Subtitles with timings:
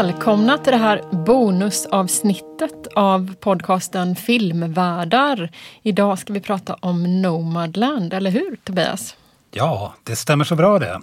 [0.00, 5.50] Välkomna till det här bonusavsnittet av podcasten Filmvärdar.
[5.82, 9.16] Idag ska vi prata om Nomadland, eller hur Tobias?
[9.50, 11.00] Ja, det stämmer så bra det.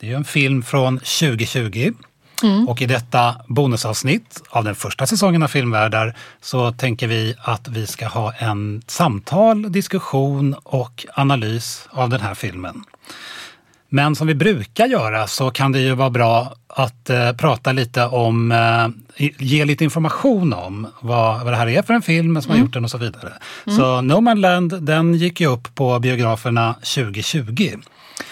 [0.00, 1.92] Det är en film från 2020
[2.42, 2.68] mm.
[2.68, 7.86] och i detta bonusavsnitt av den första säsongen av Filmvärdar så tänker vi att vi
[7.86, 12.84] ska ha en samtal, diskussion och analys av den här filmen.
[13.94, 18.04] Men som vi brukar göra så kan det ju vara bra att eh, prata lite
[18.06, 18.88] om, eh,
[19.38, 22.60] ge lite information om vad, vad det här är för en film som mm.
[22.60, 23.32] har gjort den och så vidare.
[23.66, 23.78] Mm.
[23.78, 27.76] Så No Man Land, den gick ju upp på biograferna 2020.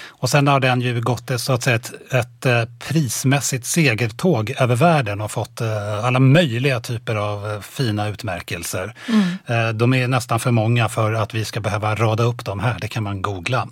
[0.09, 4.77] Och sen har den ju gått så att säga, ett, ett eh, prismässigt segertåg över
[4.77, 8.95] världen och fått eh, alla möjliga typer av eh, fina utmärkelser.
[9.09, 9.79] Mm.
[9.79, 12.89] De är nästan för många för att vi ska behöva rada upp dem här, det
[12.89, 13.69] kan man googla.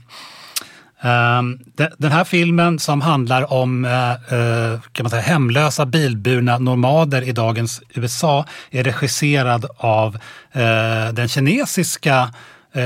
[1.03, 1.59] Ehm,
[1.99, 7.33] den här filmen som handlar om eh, eh, kan man säga, hemlösa bilburna nomader i
[7.33, 10.15] dagens USA är regisserad av
[10.53, 12.35] eh, den kinesiska,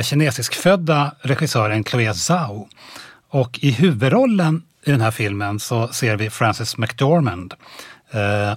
[0.03, 2.69] kinesiskfödda regissören Chloé Zhao.
[3.31, 7.55] Och i huvudrollen i den här filmen så ser vi Frances McDormand.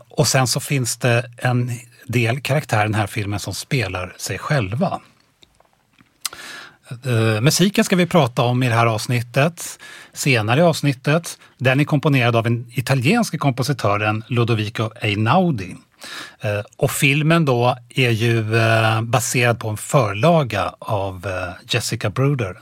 [0.10, 1.72] Och sen så finns det en
[2.06, 5.00] del karaktärer i den här filmen som spelar sig själva.
[7.08, 9.80] Uh, musiken ska vi prata om i det här avsnittet,
[10.14, 11.38] senare i avsnittet.
[11.58, 15.76] Den är komponerad av den italienske kompositören Ludovico Einaudi.
[16.46, 21.28] Uh, och filmen då är ju uh, baserad på en förlaga av
[21.70, 22.58] Jessica Bruder.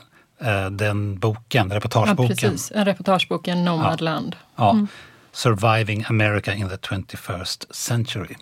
[0.70, 2.36] Den boken, reportageboken.
[2.42, 2.72] Ja, precis.
[2.74, 4.36] En reportageboken Nomadland.
[4.56, 4.70] Ja.
[4.70, 4.88] Mm.
[5.32, 8.34] Surviving America in the 21st century.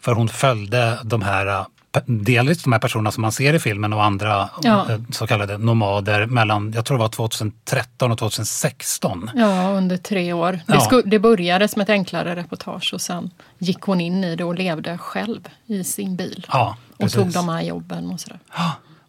[0.00, 1.66] För hon följde de här
[2.06, 4.90] delvis de här personerna som man ser i filmen och andra ja.
[4.90, 9.30] Eh, så kallade nomader mellan, jag tror det var 2013 och 2016.
[9.34, 10.60] Ja, under tre år.
[10.66, 10.88] Ja.
[10.90, 14.54] Det, det började som ett enklare reportage och sen gick hon in i det och
[14.54, 16.46] levde själv i sin bil.
[16.52, 18.38] Ja, och tog de här jobben och sådär.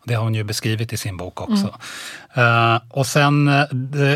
[0.03, 1.79] Det har hon ju beskrivit i sin bok också.
[2.33, 2.73] Mm.
[2.73, 3.53] Uh, och sen uh,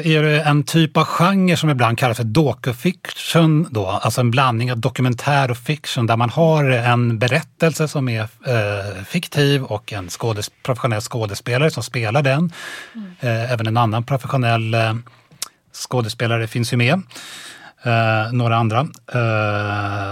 [0.07, 4.71] är det en typ av genre som ibland kallas för docufiction, då, alltså en blandning
[4.71, 10.09] av dokumentär och fiction där man har en berättelse som är uh, fiktiv och en
[10.09, 12.51] skådes professionell skådespelare som spelar den.
[12.95, 13.15] Mm.
[13.51, 14.75] även en annan professionell
[15.73, 17.01] skådespelare finns ju med.
[17.85, 18.81] Uh, några andra.
[18.81, 19.21] Uh,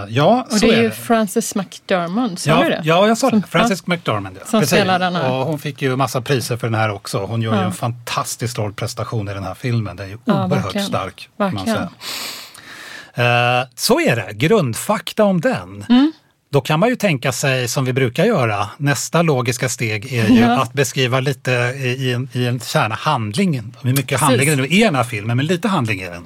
[0.08, 0.94] ja, och det är, är ju det.
[0.94, 2.80] Frances McDormand, sa ja, du det?
[2.84, 3.42] Ja, jag sa det.
[3.50, 3.86] Frances.
[3.86, 4.36] McDormand.
[4.40, 4.46] Ja.
[4.46, 4.78] Som Precis.
[4.78, 5.30] spelar den här.
[5.30, 7.18] Och hon fick ju massa priser för den här också.
[7.18, 7.60] Hon gör ja.
[7.60, 9.96] ju en fantastisk rollprestation i den här filmen.
[9.96, 10.86] Den är ju ja, oerhört verkligen.
[10.86, 11.28] stark.
[11.36, 11.78] Verkligen.
[11.78, 15.84] Uh, så är det, grundfakta om den.
[15.88, 16.12] Mm.
[16.52, 20.40] Då kan man ju tänka sig, som vi brukar göra, nästa logiska steg är ju
[20.40, 20.62] ja.
[20.62, 23.74] att beskriva lite i en, i en kärna handling.
[23.82, 24.20] Hur mycket Precis.
[24.20, 26.24] handling det nu är i den här filmen, men lite handling är den.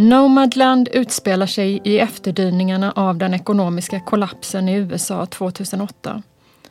[0.00, 6.22] Nomadland utspelar sig i efterdyningarna av den ekonomiska kollapsen i USA 2008.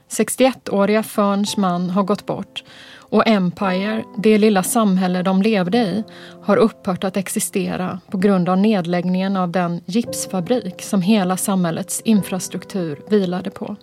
[0.10, 2.64] 61-åriga Ferns man har gått bort
[3.00, 6.04] och Empire, det lilla samhälle de levde i,
[6.44, 13.00] har upphört att existera på grund av nedläggningen av den gipsfabrik som hela samhällets infrastruktur
[13.10, 13.76] vilade på.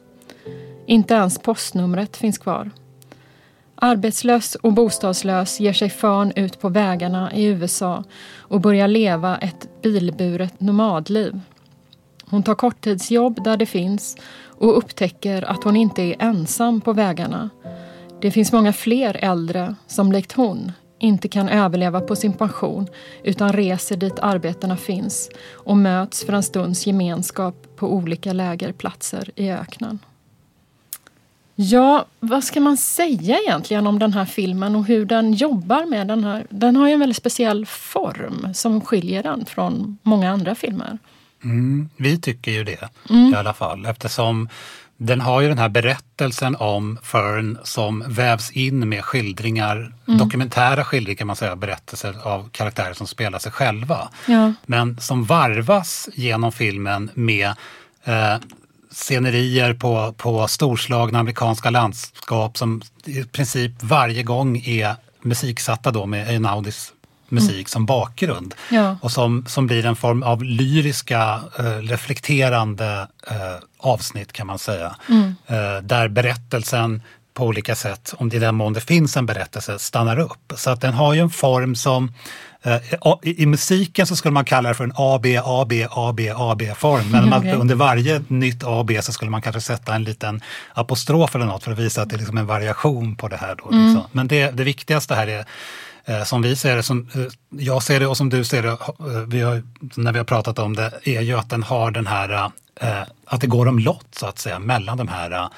[0.86, 2.70] Inte ens postnumret finns kvar.
[3.76, 8.04] Arbetslös och bostadslös ger sig fan ut på vägarna i USA
[8.38, 11.40] och börjar leva ett bilburet nomadliv.
[12.26, 14.16] Hon tar korttidsjobb där det finns
[14.58, 17.50] och upptäcker att hon inte är ensam på vägarna.
[18.20, 22.86] Det finns många fler äldre som likt hon inte kan överleva på sin pension
[23.24, 29.50] utan reser dit arbetena finns och möts för en stunds gemenskap på olika lägerplatser i
[29.50, 29.98] öknen.
[31.54, 36.06] Ja, vad ska man säga egentligen om den här filmen och hur den jobbar med
[36.06, 36.46] den här?
[36.50, 40.98] Den har ju en väldigt speciell form som skiljer den från många andra filmer.
[41.44, 43.32] Mm, vi tycker ju det mm.
[43.32, 44.48] i alla fall eftersom
[44.96, 50.18] den har ju den här berättelsen om Fern som vävs in med skildringar, mm.
[50.18, 54.08] dokumentära skildringar kan man säga, berättelser av karaktärer som spelar sig själva.
[54.26, 54.52] Ja.
[54.66, 57.48] Men som varvas genom filmen med
[58.04, 58.36] eh,
[58.94, 66.28] scenerier på, på storslagna amerikanska landskap som i princip varje gång är musiksatta då med
[66.28, 66.92] Einaudis
[67.28, 67.66] musik mm.
[67.66, 68.54] som bakgrund.
[68.70, 68.96] Ja.
[69.02, 74.96] Och som, som blir en form av lyriska, eh, reflekterande eh, avsnitt kan man säga.
[75.08, 75.34] Mm.
[75.46, 77.02] Eh, där berättelsen
[77.34, 80.52] på olika sätt, om det i den mån det finns en berättelse, stannar upp.
[80.56, 82.12] Så att den har ju en form som
[82.64, 82.80] Eh,
[83.22, 87.10] I musiken så skulle man kalla det för en AB, AB, AB, AB-form.
[87.10, 87.54] Men man, okay.
[87.54, 90.40] under varje nytt AB så skulle man kanske sätta en liten
[90.74, 93.56] apostrof eller något för att visa att det är liksom en variation på det här.
[93.62, 93.86] Då, mm.
[93.86, 94.08] liksom.
[94.12, 95.44] Men det, det viktigaste här är
[96.04, 98.76] eh, som vi ser det, som eh, jag ser det och som du ser det,
[99.26, 99.62] vi har,
[99.96, 102.50] när vi har pratat om det, är ju att den har den här,
[103.24, 105.48] att det går om lott så att säga mellan de här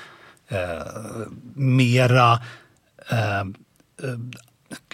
[1.54, 2.38] mera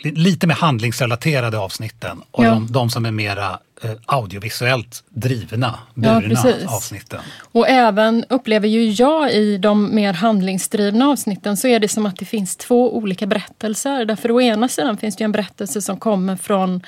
[0.02, 2.50] lite mer handlingsrelaterade avsnitten och ja.
[2.50, 7.20] de, de, som är mera eh, audiovisuellt drivna, burna ja, avsnitten.
[7.52, 12.16] Och även upplever ju jag i de mer handlingsdrivna avsnitten så är det som att
[12.16, 14.04] det finns två olika berättelser.
[14.04, 16.82] Därför å ena sidan finns det en berättelse som kommer från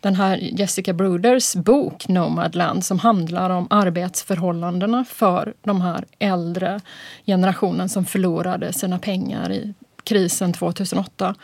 [0.00, 6.80] den här Jessica Bruders bok Nomadland som handlar om arbetsförhållandena för de här äldre
[7.26, 9.74] generationen som förlorade sina pengar i
[10.04, 11.34] krisen 2008.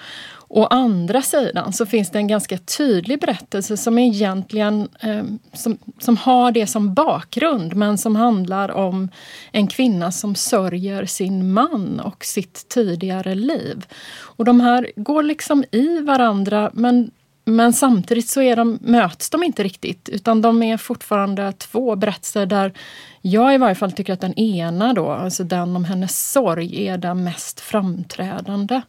[0.49, 6.17] Å andra sidan så finns det en ganska tydlig berättelse som egentligen eh, som, som
[6.17, 9.09] har det som bakgrund men som handlar om
[9.53, 13.87] en kvinna som sörjer sin man och sitt tidigare liv.
[14.21, 17.11] Och de här går liksom i varandra men
[17.49, 22.47] men samtidigt så är de, möts de inte riktigt utan de är fortfarande två berättelser
[22.47, 22.73] där
[23.21, 26.99] jag i varje fall tycker att den ena då, alltså den om hennes sorg, är
[26.99, 28.81] den mest framträdande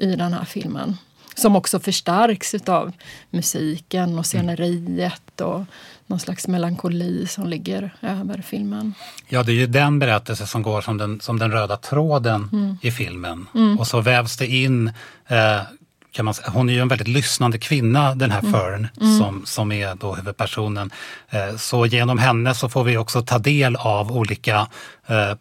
[0.00, 0.96] i den här filmen.
[1.34, 2.92] Som också förstärks av
[3.30, 5.64] musiken och sceneriet och
[6.06, 8.94] någon slags melankoli som ligger över filmen.
[9.28, 12.76] Ja, det är ju den berättelse som går som den, som den röda tråden mm.
[12.82, 13.46] i filmen.
[13.54, 13.78] Mm.
[13.78, 14.92] Och så vävs det in
[15.26, 15.62] eh,
[16.12, 16.50] kan man säga.
[16.50, 18.52] Hon är ju en väldigt lyssnande kvinna den här mm.
[18.52, 19.18] Fern mm.
[19.18, 20.90] Som, som är då huvudpersonen.
[21.30, 24.66] Eh, så genom henne så får vi också ta del av olika
[25.06, 25.34] eh,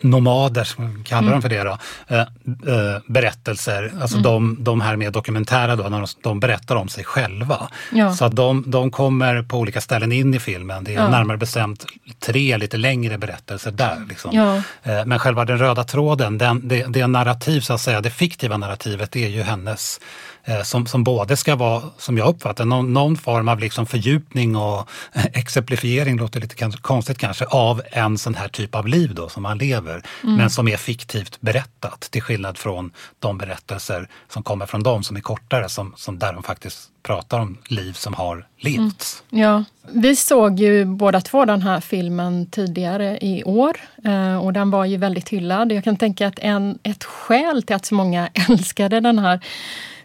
[0.00, 1.32] nomader, som kallar mm.
[1.32, 1.78] dem för det då,
[2.08, 4.22] eh, eh, berättelser, alltså mm.
[4.22, 7.68] de, de här mer dokumentära då, när de, de berättar om sig själva.
[7.92, 8.12] Ja.
[8.14, 10.84] Så att de, de kommer på olika ställen in i filmen.
[10.84, 11.08] Det är ja.
[11.08, 11.86] närmare bestämt
[12.20, 14.06] tre lite längre berättelser där.
[14.08, 14.30] Liksom.
[14.34, 14.56] Ja.
[14.82, 18.56] Eh, men själva den röda tråden, den, det, det narrativ, så att säga, det fiktiva
[18.56, 20.29] narrativet, det är ju hennes Eh,
[20.64, 24.88] som, som både ska vara, som jag uppfattar någon, någon form av liksom fördjupning och
[25.32, 29.58] exemplifiering, låter lite konstigt kanske, av en sån här typ av liv då som man
[29.58, 30.02] lever.
[30.22, 30.36] Mm.
[30.36, 35.16] Men som är fiktivt berättat till skillnad från de berättelser som kommer från dem som
[35.16, 39.22] är kortare, som, som där de faktiskt pratar om liv som har levts.
[39.32, 39.44] Mm.
[39.44, 44.70] Ja, vi såg ju båda två den här filmen tidigare i år eh, och den
[44.70, 45.72] var ju väldigt hyllad.
[45.72, 49.40] Jag kan tänka att en, ett skäl till att så många älskade den här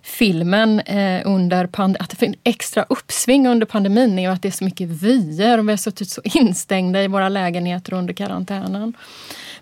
[0.05, 4.47] filmen eh, under pandemin, att det finns extra uppsving under pandemin är ju att det
[4.47, 8.93] är så mycket vyer och vi har suttit så instängda i våra lägenheter under karantänen.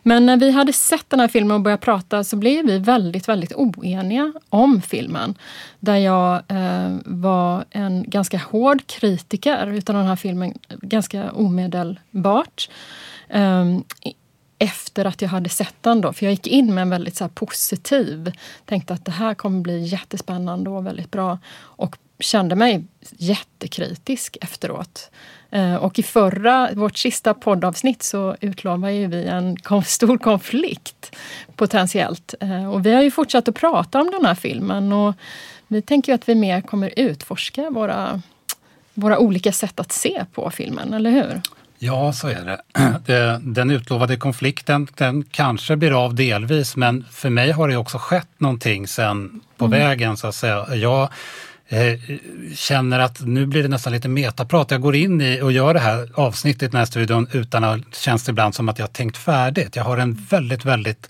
[0.02, 3.28] Men när vi hade sett den här filmen och börjat prata så blev vi väldigt,
[3.28, 5.36] väldigt oeniga om filmen.
[5.80, 12.70] Där jag eh, var en ganska hård kritiker utav den här filmen, ganska omedelbart.
[13.30, 13.66] Eh,
[14.64, 16.02] efter att jag hade sett den.
[16.02, 18.32] Då, för jag gick in med en väldigt så positiv,
[18.66, 21.40] tänkte att det här kommer bli jättespännande och väldigt bra.
[21.58, 22.84] Och kände mig
[23.18, 25.12] jättekritisk efteråt.
[25.52, 31.16] Eh, och i förra, vårt sista poddavsnitt så utlovade ju vi en stor konflikt
[31.56, 32.34] potentiellt.
[32.40, 35.14] Eh, och vi har ju fortsatt att prata om den här filmen och
[35.68, 38.22] vi tänker att vi mer kommer utforska våra,
[38.94, 41.42] våra olika sätt att se på filmen, eller hur?
[41.84, 42.58] Ja, så är
[43.06, 43.40] det.
[43.44, 48.28] Den utlovade konflikten, den kanske blir av delvis, men för mig har det också skett
[48.38, 49.80] någonting sen på mm.
[49.80, 50.76] vägen så att säga.
[50.76, 51.10] Jag
[51.68, 52.00] eh,
[52.56, 54.72] känner att nu blir det nästan lite metaprat.
[54.72, 57.96] Jag går in i och gör det här avsnittet i den här studion utan att
[57.96, 59.76] känns det ibland som att jag tänkt färdigt.
[59.76, 61.10] Jag har en väldigt, väldigt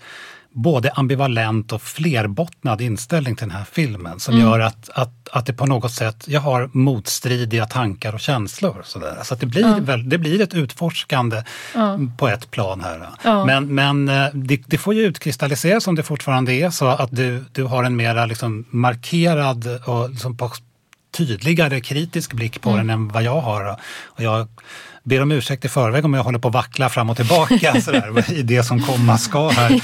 [0.54, 4.46] både ambivalent och flerbottnad inställning till den här filmen som mm.
[4.46, 8.82] gör att, att, att det på något sätt, jag har motstridiga tankar och känslor.
[8.84, 9.18] Sådär.
[9.22, 9.78] Så att det, blir ja.
[9.80, 11.42] väl, det blir ett utforskande
[11.74, 11.98] ja.
[12.18, 13.08] på ett plan här.
[13.46, 17.44] Men, men eh, det, det, får ju utkristalliseras om det fortfarande är så att du,
[17.52, 20.36] du har en mera liksom markerad och liksom
[21.16, 22.86] tydligare kritisk blick på mm.
[22.86, 23.80] den än vad jag har.
[24.04, 24.48] Och jag
[25.04, 28.32] ber om ursäkt i förväg om jag håller på att vackla fram och tillbaka sådär,
[28.32, 29.82] i det som komma ska här.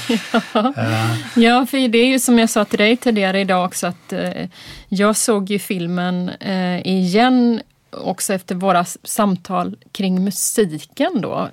[0.53, 0.73] ja.
[0.77, 1.43] Uh.
[1.43, 4.47] ja, för det är ju som jag sa till dig tidigare idag också att uh,
[4.87, 7.61] jag såg ju filmen uh, igen
[7.93, 11.49] också efter våra samtal kring musiken då.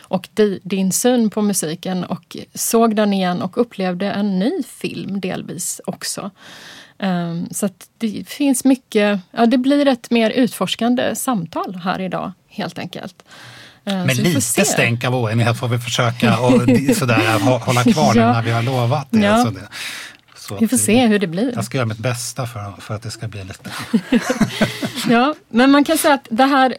[0.00, 5.20] och di, din syn på musiken och såg den igen och upplevde en ny film
[5.20, 6.30] delvis också.
[7.50, 12.78] Så att det finns mycket, ja det blir ett mer utforskande samtal här idag helt
[12.78, 13.22] enkelt.
[13.84, 16.52] Eh, Men lite stänk av oenighet får vi försöka och
[16.96, 18.32] sådär, hålla kvar ja.
[18.32, 19.18] när vi har lovat det.
[19.18, 19.52] Ja.
[20.48, 21.52] Så vi får se hur det blir.
[21.54, 23.70] Jag ska göra mitt bästa för, för att det ska bli lite...
[25.08, 26.76] Ja, men man kan säga att det här,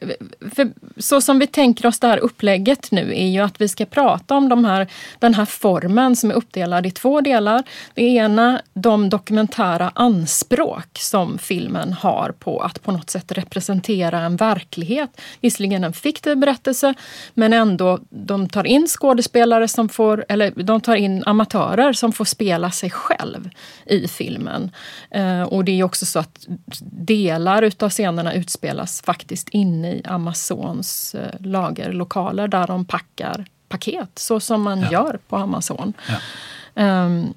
[0.97, 4.35] så som vi tänker oss det här upplägget nu är ju att vi ska prata
[4.35, 4.87] om de här,
[5.19, 7.63] den här formen som är uppdelad i två delar.
[7.93, 14.35] Det ena, de dokumentära anspråk som filmen har på att på något sätt representera en
[14.35, 15.21] verklighet.
[15.41, 16.93] Visserligen en fiktiv berättelse,
[17.33, 22.25] men ändå, de tar in skådespelare som får, eller de tar in amatörer som får
[22.25, 23.49] spela sig själv
[23.85, 24.71] i filmen.
[25.11, 26.45] Eh, och det är också så att
[26.91, 34.39] delar utav scenerna utspelas faktiskt inne i Amazons eh, lagerlokaler där de packar paket, så
[34.39, 34.91] som man ja.
[34.91, 35.93] gör på Amazon.
[36.07, 37.05] Ja.
[37.05, 37.33] Um,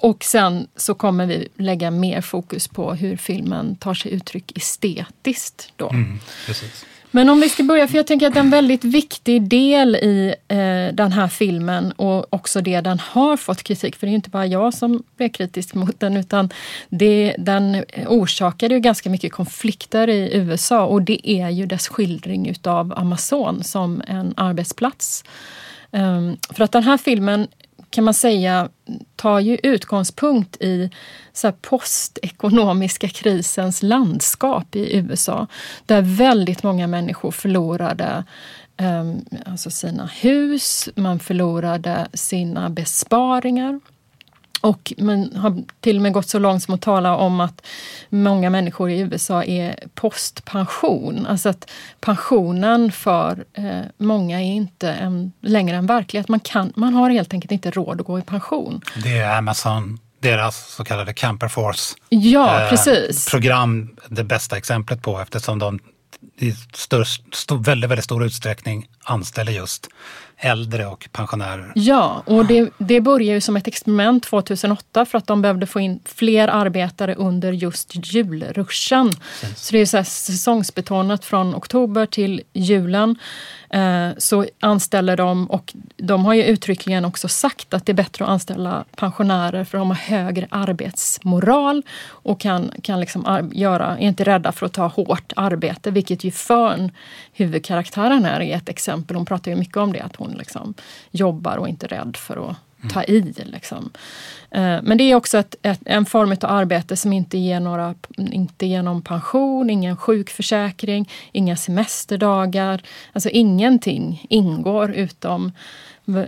[0.00, 5.72] och sen så kommer vi lägga mer fokus på hur filmen tar sig uttryck estetiskt.
[5.76, 5.90] Då.
[5.90, 6.86] Mm, precis.
[7.10, 10.94] Men om vi ska börja, för jag tänker att en väldigt viktig del i eh,
[10.94, 14.46] den här filmen och också det den har fått kritik för, det är inte bara
[14.46, 16.50] jag som är kritisk mot den, utan
[16.88, 22.48] det, den orsakade ju ganska mycket konflikter i USA och det är ju dess skildring
[22.48, 25.24] utav Amazon som en arbetsplats.
[25.92, 27.48] Um, för att den här filmen
[27.90, 28.68] kan man säga
[29.16, 30.90] tar ju utgångspunkt i
[31.32, 35.46] så postekonomiska krisens landskap i USA.
[35.86, 38.24] Där väldigt många människor förlorade
[38.76, 39.04] eh,
[39.46, 43.80] alltså sina hus, man förlorade sina besparingar.
[44.60, 47.66] Och man har till och med gått så långt som att tala om att
[48.08, 51.26] många människor i USA är postpension.
[51.26, 56.28] Alltså att pensionen för eh, många är inte en, längre en verklighet.
[56.28, 58.80] Man, kan, man har helt enkelt inte råd att gå i pension.
[59.02, 62.78] Det är Amazon deras så kallade Camper Force ja, eh,
[63.30, 65.78] program det bästa exemplet på eftersom de
[66.38, 69.88] i störst, stor, väldigt, väldigt stor utsträckning anställer just
[70.36, 71.72] äldre och pensionärer.
[71.74, 75.80] Ja, och det, det började ju som ett experiment 2008 för att de behövde få
[75.80, 79.12] in fler arbetare under just julruschen.
[79.40, 79.58] Precis.
[79.58, 83.18] Så det är så säsongsbetonat från oktober till julen.
[83.70, 88.24] Eh, så anställer de, och de har ju uttryckligen också sagt att det är bättre
[88.24, 94.24] att anställa pensionärer för de har högre arbetsmoral och kan, kan liksom göra, är inte
[94.24, 96.90] rädda för att ta hårt arbete, vilket ju Fön,
[97.32, 99.16] huvudkaraktären är, är ett exempel.
[99.16, 100.74] Hon pratar ju mycket om det, att hon liksom
[101.10, 102.56] jobbar och inte är rädd för att
[102.88, 103.20] ta i.
[103.36, 103.90] Liksom.
[104.50, 107.94] Eh, men det är också ett, ett, en form av arbete som inte ger, några,
[108.16, 112.82] inte ger någon pension, ingen sjukförsäkring, inga semesterdagar.
[113.12, 115.52] Alltså ingenting ingår utom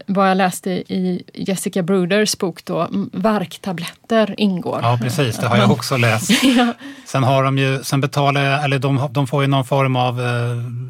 [0.07, 4.81] vad jag läste i Jessica Bruders bok då, värktabletter ingår.
[4.83, 6.31] Ja precis, det har jag också läst.
[6.43, 6.75] ja.
[7.07, 10.27] Sen har de ju, sen betalar, eller de, de får ju någon form av eh,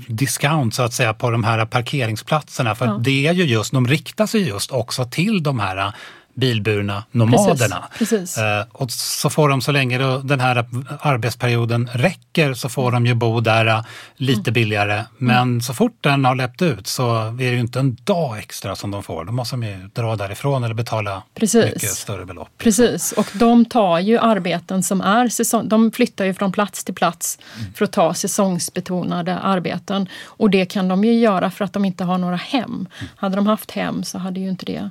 [0.06, 2.98] discount så att säga på de här parkeringsplatserna för ja.
[3.00, 5.92] det är ju just, de riktar sig just också till de här
[6.34, 7.84] bilburna nomaderna.
[7.98, 8.38] Precis, precis.
[8.38, 10.64] Eh, och så får de, så länge den här
[11.00, 13.80] arbetsperioden räcker, så får de ju bo där eh,
[14.16, 14.52] lite mm.
[14.52, 15.04] billigare.
[15.18, 15.60] Men mm.
[15.60, 18.90] så fort den har läppt ut så är det ju inte en dag extra som
[18.90, 19.24] de får.
[19.24, 21.64] Då måste de ju dra därifrån eller betala precis.
[21.64, 22.48] mycket större belopp.
[22.58, 25.68] Precis, och de tar ju arbeten som är säsong...
[25.68, 27.72] De flyttar ju från plats till plats mm.
[27.74, 30.08] för att ta säsongsbetonade arbeten.
[30.24, 32.64] Och det kan de ju göra för att de inte har några hem.
[32.64, 32.88] Mm.
[33.16, 34.90] Hade de haft hem så hade ju inte det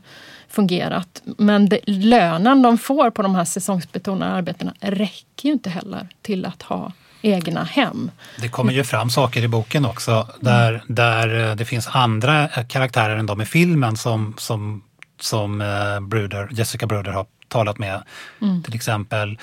[0.52, 1.22] fungerat.
[1.38, 6.46] Men det, lönen de får på de här säsongsbetonade arbetena räcker ju inte heller till
[6.46, 6.92] att ha
[7.22, 8.12] egna hem.
[8.42, 10.82] Det kommer ju fram saker i boken också där, mm.
[10.88, 14.84] där eh, det finns andra karaktärer än de i filmen som, som,
[15.20, 18.04] som eh, Bruder, Jessica Bruder har talat med.
[18.42, 18.64] Mm.
[18.64, 19.40] Till exempel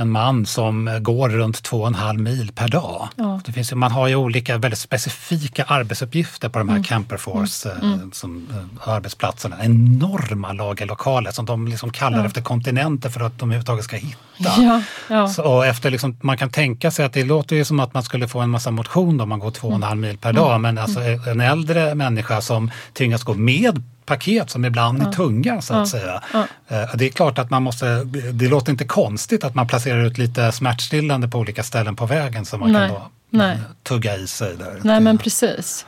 [0.00, 3.08] en man som går runt två och en halv mil per dag.
[3.16, 3.40] Ja.
[3.44, 6.84] Det finns, man har ju olika väldigt specifika arbetsuppgifter på de här mm.
[6.84, 7.92] Camperforce mm.
[7.92, 8.12] mm.
[8.12, 9.56] som, äh, arbetsplatserna.
[9.64, 12.26] Enorma lagerlokaler som de liksom kallar ja.
[12.26, 14.82] efter kontinenter för att de överhuvudtaget ska hitta.
[15.08, 15.28] Ja.
[15.28, 18.02] Så, och efter liksom, man kan tänka sig att det låter ju som att man
[18.02, 20.50] skulle få en massa motion om man går två och en halv mil per dag.
[20.50, 20.62] Mm.
[20.62, 21.28] Men alltså mm.
[21.28, 26.22] en äldre människa som tvingas gå med paket som ibland är tunga så att säga.
[26.68, 30.18] Eh, det är klart att man måste, det låter inte konstigt att man placerar ut
[30.18, 32.88] lite smärtstillande på olika ställen på vägen som man Nej.
[32.88, 33.58] kan då Nej.
[33.82, 34.56] tugga i sig.
[34.56, 34.80] Där.
[34.82, 35.86] Nej men precis.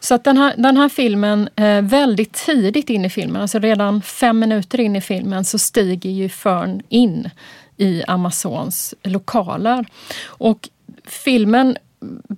[0.00, 4.02] Så att den här, den här filmen, eh, väldigt tidigt in i filmen, alltså redan
[4.02, 7.30] fem minuter in i filmen så stiger ju Fern in
[7.76, 9.86] i Amazons lokaler.
[10.26, 10.68] Och
[11.06, 11.76] filmen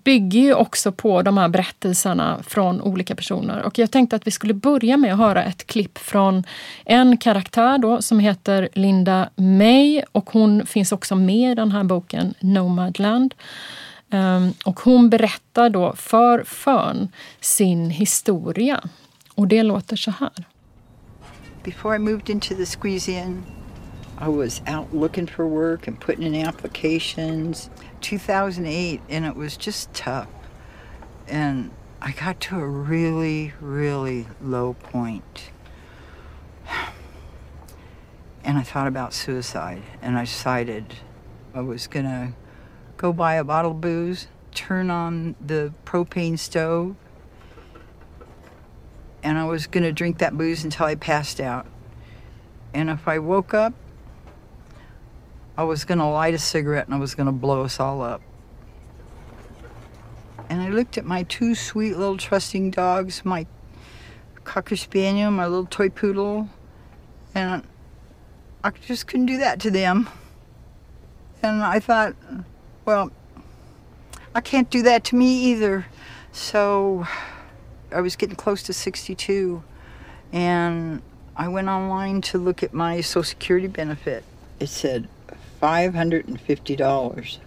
[0.04, 3.62] bygger ju också på de här berättelserna från olika personer.
[3.62, 6.44] Och jag tänkte att vi skulle börja med att höra ett klipp från
[6.84, 11.84] en karaktär då som heter Linda May och hon finns också med i den här
[11.84, 13.34] boken Nomadland.
[14.12, 17.08] Um, och hon berättar då för Fön
[17.40, 18.80] sin historia.
[19.34, 20.44] Och det låter så här.
[21.64, 23.42] Before I moved into the squeeze in
[24.20, 27.70] I was out looking for work and putting in applications.
[28.00, 30.28] 2008, and it was just tough.
[31.28, 35.50] And I got to a really, really low point.
[38.42, 40.94] And I thought about suicide, and I decided
[41.54, 42.32] I was gonna
[42.96, 46.96] go buy a bottle of booze, turn on the propane stove,
[49.22, 51.66] and I was gonna drink that booze until I passed out.
[52.72, 53.74] And if I woke up,
[55.60, 58.22] I was gonna light a cigarette and I was gonna blow us all up.
[60.48, 63.46] And I looked at my two sweet little trusting dogs, my
[64.44, 66.48] Cocker Spaniel, my little toy poodle,
[67.34, 67.62] and
[68.64, 70.08] I just couldn't do that to them.
[71.42, 72.16] And I thought,
[72.86, 73.12] well,
[74.34, 75.84] I can't do that to me either.
[76.32, 77.06] So
[77.92, 79.62] I was getting close to 62,
[80.32, 81.02] and
[81.36, 84.24] I went online to look at my Social Security benefit.
[84.58, 85.06] It said
[85.60, 87.38] $550.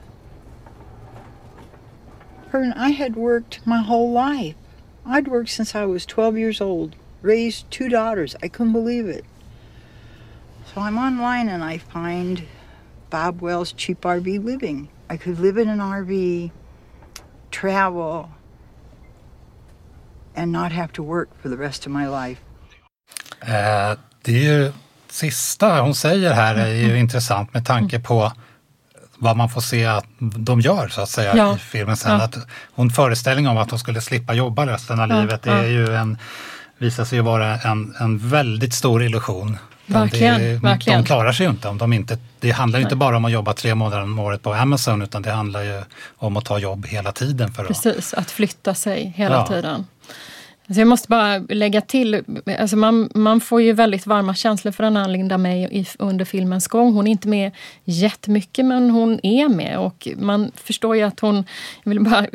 [2.51, 4.55] And I had worked my whole life.
[5.05, 8.35] I'd worked since I was 12 years old, raised two daughters.
[8.43, 9.25] I couldn't believe it.
[10.73, 12.43] So I'm online and I find
[13.09, 14.89] Bob Wells Cheap RV Living.
[15.09, 16.51] I could live in an RV,
[17.51, 18.29] travel,
[20.35, 22.39] and not have to work for the rest of my life.
[23.41, 24.71] Uh, Är ju
[25.13, 28.31] sista hon säger här är ju intressant med tanke på
[29.17, 31.55] vad man får se att de gör så att säga Ja.
[31.55, 32.11] i filmen sen.
[32.11, 32.23] Ja.
[32.23, 32.35] Att
[32.75, 36.17] hon föreställning om att hon skulle slippa jobba resten av Ja, livet, är ju en,
[36.77, 39.57] visar sig ju vara en, en väldigt stor illusion.
[39.87, 41.01] De- Verkligen, det, verkligen.
[41.01, 43.31] De klarar sig ju inte om de inte, det handlar ju inte bara om att
[43.31, 45.81] jobba tre månader om året på Amazon utan det handlar ju
[46.17, 49.47] om att ta jobb hela tiden för att Precis, att flytta sig hela Ja.
[49.47, 49.85] tiden.
[50.67, 52.23] Alltså jag måste bara lägga till,
[52.59, 56.67] alltså man, man får ju väldigt varma känslor för den här Linda May under filmens
[56.67, 56.93] gång.
[56.93, 57.51] Hon är inte med
[57.83, 61.35] jättemycket men hon är med och man förstår ju att hon,
[61.83, 62.27] jag vill bara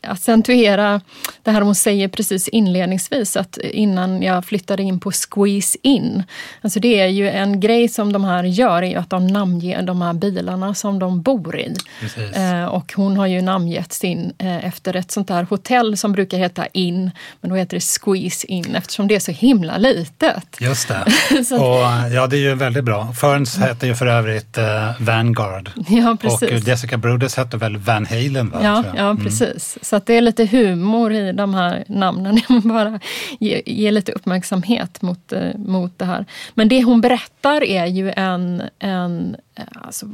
[0.00, 1.00] accentuera
[1.42, 6.22] det här hon säger precis inledningsvis att innan jag flyttade in på Squeeze In.
[6.60, 10.02] Alltså det är ju en grej som de här gör är att de namnger de
[10.02, 11.74] här bilarna som de bor i.
[12.34, 16.38] Eh, och hon har ju namngett sin eh, efter ett sånt där hotell som brukar
[16.38, 17.10] heta In,
[17.40, 20.56] men då heter det Squeeze In eftersom det är så himla litet.
[20.60, 21.44] Just det.
[21.44, 21.80] Så Och,
[22.14, 23.12] ja, det är ju väldigt bra.
[23.12, 25.70] Ferns hette ju för övrigt eh, Vanguard.
[25.88, 26.66] Ja, Och eh, precis.
[26.68, 28.50] Jessica Brudes hette väl Van Halen?
[28.50, 29.24] Va, Ja, ja, Mm.
[29.24, 29.78] precis.
[29.82, 32.40] Så att det är lite humor i de här namnen.
[32.64, 33.00] Bara
[33.40, 36.24] ge, ge lite uppmärksamhet mot, eh, mot det här.
[36.54, 40.06] Men det hon berättar är ju en, en eh, Eh, alltså,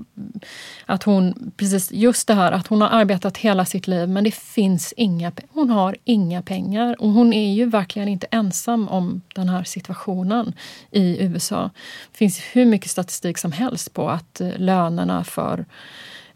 [0.86, 4.34] att hon, precis just det här att hon har arbetat hela sitt liv men det
[4.34, 7.02] finns inga, hon har inga pengar.
[7.02, 10.52] Och hon är ju verkligen inte ensam om den här situationen
[10.90, 11.70] i USA.
[12.12, 15.64] Det finns hur mycket statistik som helst på att eh, lönerna för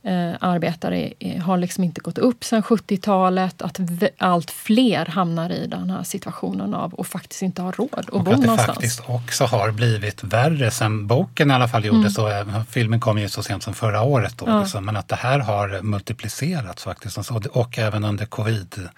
[0.08, 3.62] eh, arbetare eh, har liksom inte gått upp sedan 70-talet.
[3.62, 3.78] Att
[4.18, 8.24] allt fler hamnar i den här situationen av att faktiskt inte ha råd att Och
[8.24, 8.66] bo att det någonstans.
[8.76, 12.18] faktiskt också har blivit värre sen boken i alla fall gjordes.
[12.18, 14.38] Och även- filmen kom ju så sent som förra året.
[14.38, 14.56] Då, Mm.
[14.56, 14.62] Ja.
[14.62, 14.84] liksom.
[14.84, 17.18] Men att det här har multiplicerats faktiskt.
[17.18, 18.88] Och, och även under covid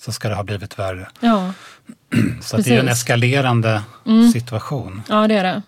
[0.00, 1.08] så ska det ha blivit värre.
[1.20, 1.52] Ja,
[2.42, 3.82] Så att det är en eskalerande
[4.32, 5.02] situation.
[5.08, 5.62] ja, det är det.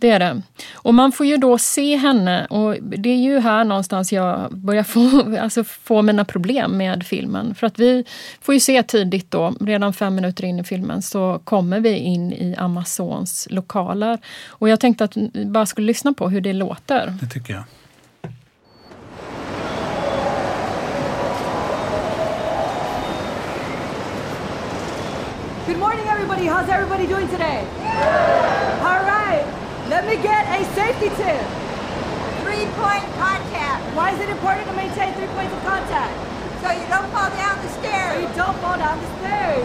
[0.00, 0.42] Det är det.
[0.74, 4.82] Och man får ju då se henne och det är ju här någonstans jag börjar
[4.82, 7.54] få, alltså få mina problem med filmen.
[7.54, 8.04] För att vi
[8.40, 12.32] får ju se tidigt då, redan fem minuter in i filmen, så kommer vi in
[12.32, 14.18] i Amazons lokaler.
[14.48, 17.14] Och jag tänkte att vi bara skulle lyssna på hur det låter.
[17.20, 17.64] Det tycker jag.
[25.66, 26.46] Good morning, everybody.
[26.46, 27.64] How's everybody doing today?
[28.80, 29.57] All right.
[29.88, 31.42] Let me get a safety tip.
[32.44, 36.14] Three point contact, Why is it important to maintain three points of contact?
[36.62, 38.20] so you don't fall down the So stairs.
[38.22, 39.64] you don't fall down the stairs.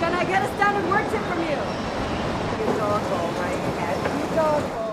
[0.00, 1.58] Can I get a standard work tip from you?
[2.58, 3.96] You don't go right ahead.
[4.18, 4.84] You don't go.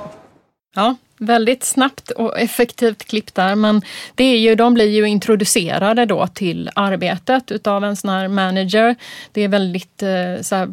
[0.75, 3.55] Ja, väldigt snabbt och effektivt klipp där.
[3.55, 3.81] Men
[4.15, 8.95] det är ju, de blir ju introducerade då till arbetet utav en sån här manager.
[9.31, 10.69] Det är väldigt eh, så här,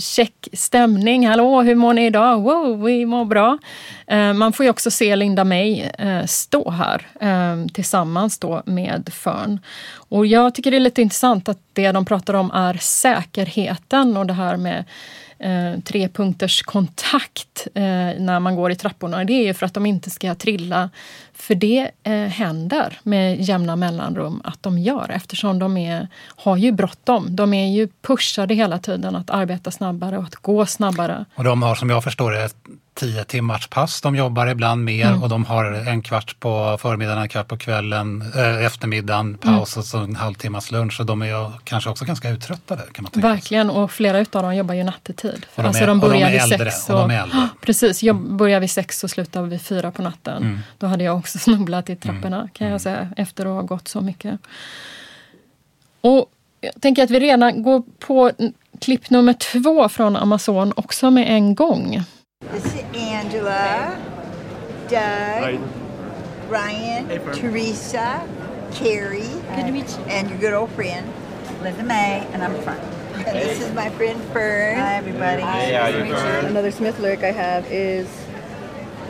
[0.00, 1.28] check stämning.
[1.28, 2.40] Hallå, hur mår ni idag?
[2.42, 3.58] Wow, vi mår bra.
[4.06, 7.06] Eh, man får ju också se Linda May eh, stå här
[7.72, 9.60] tillsammans då med Fern.
[10.08, 14.26] Och jag tycker det är lite intressant att det de pratar om är säkerheten och
[14.26, 14.84] det här med
[15.38, 15.80] eh,
[16.62, 17.82] kontakt eh,
[18.18, 19.24] när man går i trapporna.
[19.24, 20.90] Det är ju för att de inte ska trilla.
[21.38, 26.72] För det eh, händer med jämna mellanrum att de gör eftersom de är, har ju
[26.72, 27.36] bråttom.
[27.36, 31.24] De är ju pushade hela tiden att arbeta snabbare och att gå snabbare.
[31.34, 32.48] Och de har som jag förstår det
[32.94, 35.22] tio timmars pass de jobbar ibland mer Mm.
[35.22, 39.84] och de har en kvart på förmiddagen, en kvart på kvällen, äh, eftermiddagen, paus och
[39.84, 41.00] så en halvtimmas lunch.
[41.00, 43.34] Och de är ju kanske också ganska uttröttade kan man tänka sig.
[43.34, 45.46] Verkligen, och flera utav dem jobbar ju nattetid.
[45.54, 46.90] Och de alltså är- de och de börjar är vid äldre, sex.
[46.90, 47.48] och de är äldre.
[47.60, 50.42] Precis, jag börjar vid sex och slutar vid fyra på natten.
[50.42, 50.58] Mm.
[50.78, 54.00] Då hade jag också snubblat i trapporna kan jag säga, efter att ha gått så
[54.00, 54.40] mycket.
[56.00, 58.30] Och jag tänker att vi redan går på
[58.80, 62.02] klipp nummer två från Amazon också med en gång.
[62.52, 63.90] This is Angela,
[64.88, 65.60] Doug,
[66.50, 68.20] Ryan, Teresa,
[68.74, 71.06] Carrie, good to meet you, and your good old friend,
[71.62, 72.76] Linda May, and I'm Fern.
[73.14, 74.78] And this is my friend Fern.
[74.78, 75.42] Hi, everybody.
[76.46, 78.25] Another Smith lyric I have is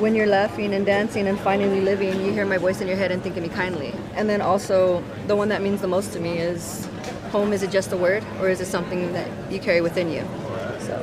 [0.00, 3.10] when you're laughing and dancing and finally living, you hear my voice in your head
[3.12, 3.92] and think of me kindly.
[4.16, 6.88] And then also, the one that means the most to me is
[7.32, 10.22] home is it just a word or is it something that you carry within you?
[10.80, 10.98] So.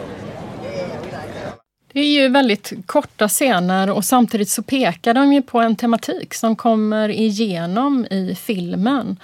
[1.94, 6.34] Det är ju väldigt korta scener och samtidigt så pekar de ju på en tematik
[6.34, 9.18] som kommer igenom i filmen.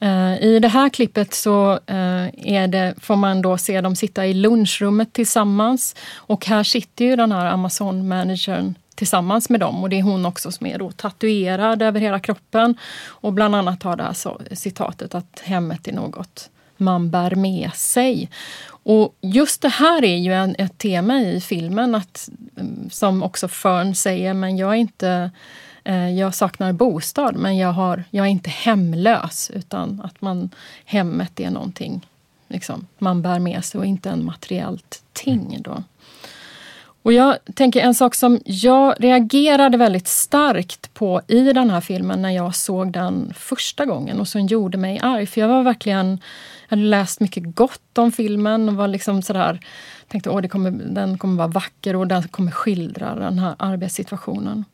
[0.00, 4.26] Eh, I det här klippet så eh, är det, får man då se dem sitta
[4.26, 9.98] i lunchrummet tillsammans och här sitter ju den här Amazon-managern tillsammans med dem och det
[9.98, 12.74] är hon också som är då tatuerad över hela kroppen
[13.06, 17.70] och bland annat har det här så, citatet att hemmet är något man bär med
[17.74, 18.30] sig.
[18.66, 23.48] Och just det här är ju en, ett tema i filmen att, mm, som också
[23.48, 25.30] Fern säger, men jag är inte
[25.84, 30.50] eh, jag saknar bostad men jag, har, jag är inte hemlös utan att man,
[30.84, 32.06] hemmet är någonting
[32.48, 35.62] liksom, man bär med sig och inte en materiellt ting.
[35.62, 35.82] Då.
[37.04, 42.22] Och jag tänker en sak som jag reagerade väldigt starkt på i den här filmen
[42.22, 45.26] när jag såg den första gången och som gjorde mig arg.
[45.26, 46.08] För jag var verkligen,
[46.68, 49.60] jag hade läst mycket gott om filmen och var liksom sådär,
[50.08, 54.64] tänkte att kommer, den kommer vara vacker och den kommer skildra den här arbetssituationen.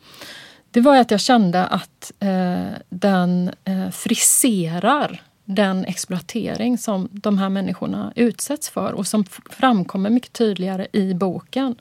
[0.71, 5.23] Det var att jag kände att eh, den eh, friserar
[5.55, 11.75] den exploatering som de här människorna utsätts för och som framkommer mycket tydligare i boken.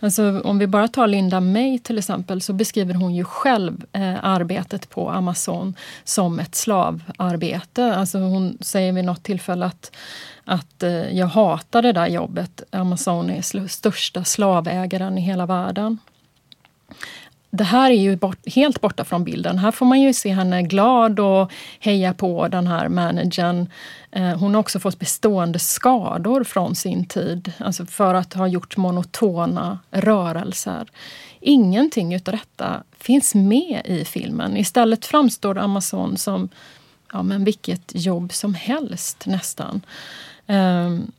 [0.00, 4.24] Alltså, om vi bara tar Linda May till exempel så beskriver hon ju själv eh,
[4.24, 7.94] arbetet på Amazon som ett slavarbete.
[7.96, 9.92] Alltså hon säger vid något tillfälle att,
[10.44, 12.62] att eh, jag hatar det där jobbet.
[12.70, 15.98] Amazon är sl- största slavägaren i hela världen.
[17.50, 19.58] Det här är ju bort, helt borta från bilden.
[19.58, 23.68] Här får man ju se henne glad och heja på den här managern.
[24.12, 28.76] Eh, hon har också fått bestående skador från sin tid, alltså för att ha gjort
[28.76, 30.88] monotona rörelser.
[31.40, 34.56] Ingenting utav detta finns med i filmen.
[34.56, 36.48] Istället framstår Amazon som
[37.12, 39.80] ja, men vilket jobb som helst nästan.
[40.46, 41.12] Um,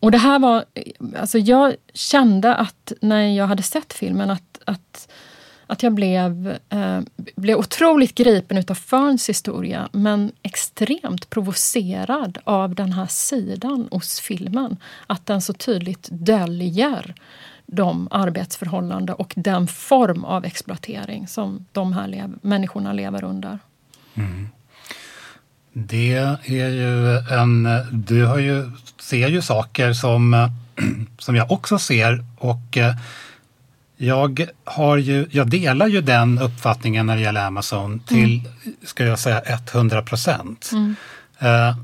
[0.00, 0.64] och det här var,
[1.16, 5.08] alltså jag kände att när jag hade sett filmen att, att
[5.66, 7.00] att jag blev, eh,
[7.36, 14.76] blev otroligt gripen utav Ferns historia men extremt provocerad av den här sidan hos filmen.
[15.06, 17.14] Att den så tydligt döljer
[17.66, 23.58] de arbetsförhållanden och den form av exploatering som de här lev- människorna lever under.
[24.14, 24.48] Mm.
[25.72, 26.12] Det
[26.44, 27.68] är ju en...
[27.92, 28.70] Du har ju,
[29.00, 30.50] ser ju saker som,
[31.18, 32.94] som jag också ser och eh,
[34.02, 38.42] jag, har ju, jag delar ju den uppfattningen när det gäller Amazon till,
[38.84, 40.70] ska jag säga, 100 procent.
[41.38, 41.76] Eh,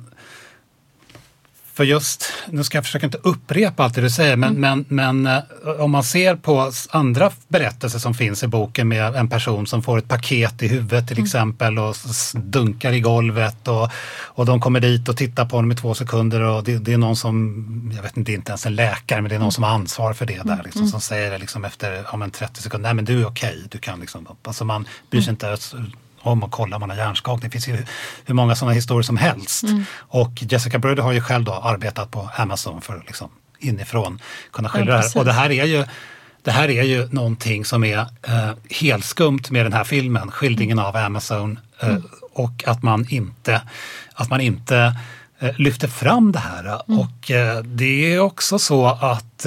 [1.78, 5.26] för just, nu ska jag försöka inte upprepa allt det du säger, men, men, men
[5.26, 5.42] eh,
[5.78, 9.98] om man ser på andra berättelser som finns i boken med en person som får
[9.98, 11.96] ett paket i huvudet till exempel och
[12.34, 13.90] dunkar i golvet och,
[14.22, 16.98] och de kommer dit och tittar på honom i två sekunder och det, det är
[16.98, 19.70] någon som, jag vet inte, inte ens en läkare, men det är någon som har
[19.70, 22.94] ansvar för det där, liksom, som säger det liksom efter ja, men 30 sekunder, nej
[22.94, 25.56] men du är okej, du kan liksom, alltså man bryr sig inte
[26.20, 27.50] om att kolla om man har hjärnskakning.
[27.50, 27.84] Det finns ju
[28.24, 29.64] hur många sådana historier som helst.
[29.96, 34.20] Och Jessica Bröder har ju själv då arbetat på Amazon för att liksom inifrån
[34.52, 35.14] kunna skildra det precis.
[35.14, 35.20] här.
[35.20, 35.84] Och det här är ju
[36.42, 40.96] det här är ju någonting som är eh, helskumt med den här filmen, skildringen av
[40.96, 41.96] Amazon eh,
[42.32, 43.62] och att man inte,
[44.14, 44.96] att man inte
[45.38, 46.82] eh, lyfter fram det här.
[47.00, 49.46] Och eh, det är också så att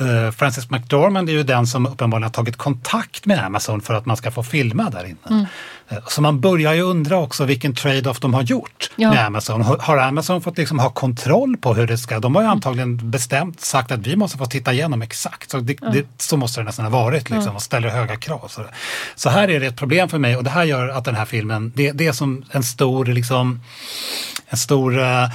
[0.00, 4.06] eh, Frances McDormand är ju den som uppenbarligen har tagit kontakt med Amazon för att
[4.06, 5.46] man ska få filma där inne.
[5.88, 9.10] Eh, Så man börjar ju undra också vilken trade-off de har gjort Ja.
[9.10, 9.62] med Amazon.
[9.62, 12.18] Har Amazon fått liksom ha kontroll på hur det ska?
[12.20, 15.50] De har ju antagligen bestämt sagt att vi måste få titta igenom exakt.
[15.50, 18.48] Så, det, det, så måste det nästan ha varit liksom, och ställer höga krav.
[18.48, 18.64] Så,
[19.14, 21.24] så här är det ett problem för mig och det här gör att den här
[21.24, 23.60] filmen, det, det är som en stor, liksom,
[24.48, 25.28] en stor eh,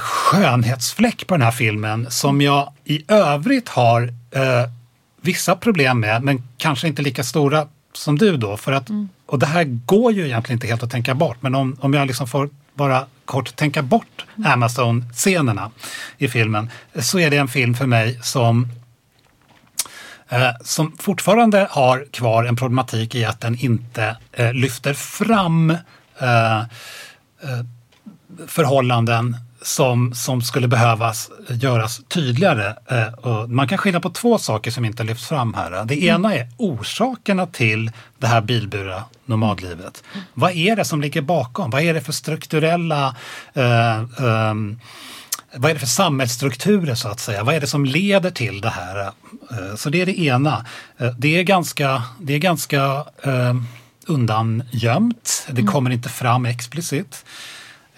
[0.00, 4.70] skönhetsfläck på den här filmen som jag i övrigt har eh,
[5.20, 8.56] vissa problem med, men kanske inte lika stora som du då.
[8.56, 8.88] För att,
[9.26, 12.06] Och det här går ju egentligen inte helt att tänka bort, men om, om jag
[12.06, 15.70] liksom får bara kort tänka bort Amazon-scenerna
[16.18, 18.68] i filmen så är det en film för mig som
[20.28, 25.70] eh, som fortfarande har kvar en problematik i att den inte eh, lyfter fram
[26.18, 27.64] eh, eh,
[28.46, 32.74] förhållanden som, som skulle behövas göras tydligare.
[32.90, 35.84] Eh, och man kan skilja på två saker som inte lyfts fram här.
[35.84, 40.02] Det ena är orsakerna till det här bilburna nomadlivet.
[40.34, 41.70] Vad är det som ligger bakom?
[41.70, 43.16] Vad är det för strukturella
[43.54, 44.54] eh, eh,
[45.54, 47.44] vad är det för samhällsstrukturer så att säga?
[47.44, 49.06] Vad är det som leder till det här?
[49.50, 50.66] Eh, Så det är det ena.
[51.18, 53.54] Det är ganska, det är ganska eh,
[54.06, 55.46] undangömt.
[55.50, 57.24] Det kommer inte fram explicit.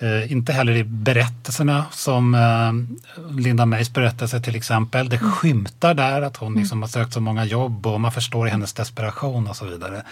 [0.03, 5.09] Eh, inte heller i berättelserna som eh, Linda Mays berättelse till exempel.
[5.09, 8.73] Det skymtar där att hon liksom har sökt så många jobb och man förstår hennes
[8.73, 10.03] desperation och så vidare.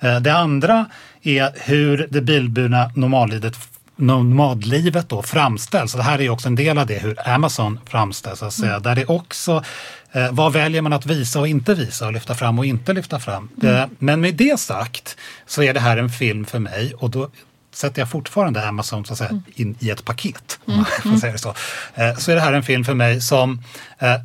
[0.00, 0.86] Eh, det andra
[1.22, 3.56] är hur det bilburna normallivet
[3.96, 5.94] nomadlivet då framställs.
[5.94, 8.38] Och det här är ju också en del av det, hur Amazon framställs.
[8.38, 8.80] Så att säga.
[8.80, 9.64] Där det också,
[10.12, 13.20] eh, vad väljer man att visa och inte visa och lyfta fram och inte lyfta
[13.20, 13.48] fram.
[13.62, 17.28] Eh, men med det sagt så är det här en film för mig och då
[17.74, 20.58] sätter jag fortfarande Amazon så att säga, in i ett paket.
[20.64, 21.54] Om man får säga det så.
[21.94, 23.62] Eh, så är det här en film för mig som,
[23.98, 24.20] eh,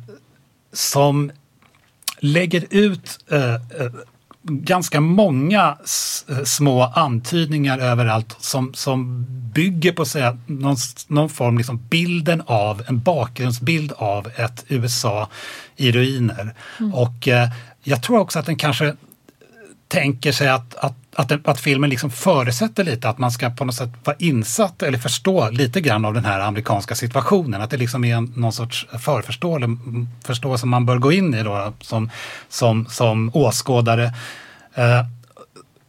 [0.72, 1.32] som
[2.18, 3.54] lägger ut eh,
[4.42, 5.78] ganska många
[6.44, 13.00] små antydningar överallt som, som bygger på säga, någon, någon form, liksom bilden av, en
[13.00, 15.28] bakgrundsbild av ett USA
[15.76, 16.54] i ruiner.
[16.94, 17.48] Och eh,
[17.82, 18.96] jag tror också att den kanske
[19.88, 23.64] tänker sig att, att, att, den- att filmen liksom förutsätter lite att man ska på
[23.64, 27.62] något sätt vara insatt eller förstå lite grann av den här amerikanska situationen.
[27.62, 29.76] Att det liksom är en, någon sorts förförståelse
[30.24, 32.10] förståelse man bör gå in i då, som,
[32.48, 34.14] som, som åskådare.
[34.74, 35.04] Eh,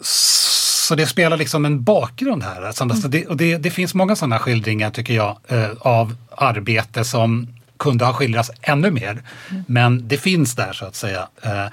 [0.02, 2.62] så det spelar liksom en bakgrund här.
[2.62, 7.04] Alltså, alltså det, och det, det finns många sådana skildringar tycker jag eh, av arbete
[7.04, 9.24] som kunde ha skildrats ännu mer.
[9.67, 11.28] Men det finns där så att säga.
[11.41, 11.65] Eh,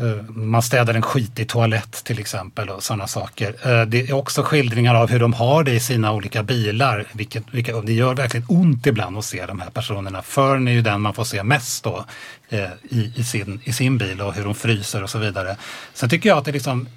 [0.00, 3.54] Eh, man städar en skitig toalett till exempel och sådana saker.
[3.62, 7.04] Eh, det är också skildringar av hur de har det i sina olika bilar.
[7.12, 10.22] Vilket, vilka, det gör verkligen ont ibland att se de här personerna.
[10.22, 12.04] Fern är ju den man får se mest då
[12.48, 15.56] eh, i, i, sin, i sin bil och hur de fryser och så vidare.
[15.94, 16.88] Sen tycker jag att det liksom,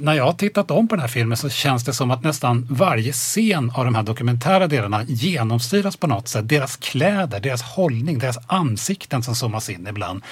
[0.00, 2.66] när jag har tittat om på den här filmen så känns det som att nästan
[2.70, 6.48] varje scen av de här dokumentära delarna genomsyras på något sätt.
[6.48, 10.22] Deras kläder, deras hållning, deras ansikten som zoomas in ibland.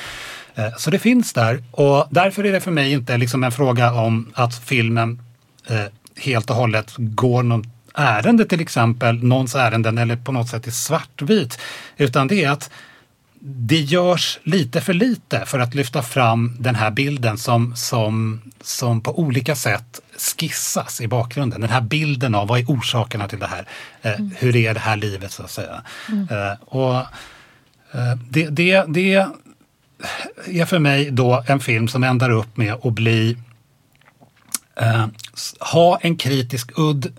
[0.56, 3.92] Eh, Så det finns där och därför är det för mig inte liksom en fråga
[3.92, 5.20] om att filmen
[5.68, 5.84] eh,
[6.16, 10.70] helt och hållet går någon ärende till exempel, någons ärenden eller på något sätt i
[10.70, 11.58] svartvit.
[11.96, 12.70] Utan det är att
[13.48, 19.00] det görs lite för lite för att lyfta fram den här bilden som, som, som
[19.00, 20.00] på olika sätt
[20.38, 21.60] skissas i bakgrunden.
[21.60, 23.66] Den här bilden av vad är orsakerna till det här?
[24.02, 25.82] Eh, Hur är det här livet så att säga?
[26.08, 26.96] Eh, och
[27.92, 29.26] eh, det, det, det
[30.46, 33.36] är för mig då en film som ändar upp med att bli
[34.76, 35.06] eh,
[35.72, 37.12] ha en kritisk udd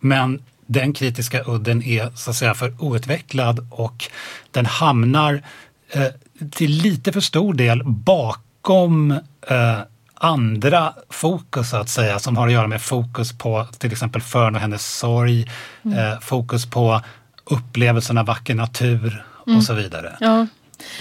[0.00, 4.04] men den kritiska udden är så att säga för outvecklad och
[4.50, 5.42] den hamnar
[5.90, 6.06] eh,
[6.50, 9.10] till lite för stor del bakom
[9.48, 9.78] eh,
[10.14, 14.54] andra fokus så att säga som har att göra med fokus på till exempel Fern
[14.54, 15.50] och hennes sorg,
[15.84, 17.00] eh, fokus på
[17.44, 19.24] upplevelsen av vacker natur
[19.56, 20.16] och så vidare.
[20.20, 20.46] Ja.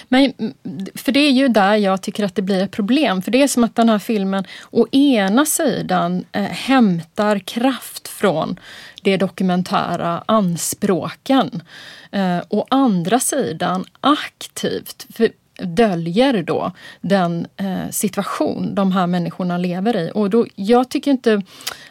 [0.08, 0.54] Men, mm,
[0.96, 3.22] för det är ju där jag tycker att det blir ett problem.
[3.22, 8.60] För det är som att den här filmen å ena sidan eh, hämtar kraft från
[9.02, 11.64] de dokumentära anspråken.
[12.12, 15.30] Eh, å andra sidan aktivt för,
[15.64, 16.72] döljer då
[17.02, 20.12] den eh, situation de här människorna lever i.
[20.14, 21.42] Och då, jag tycker inte...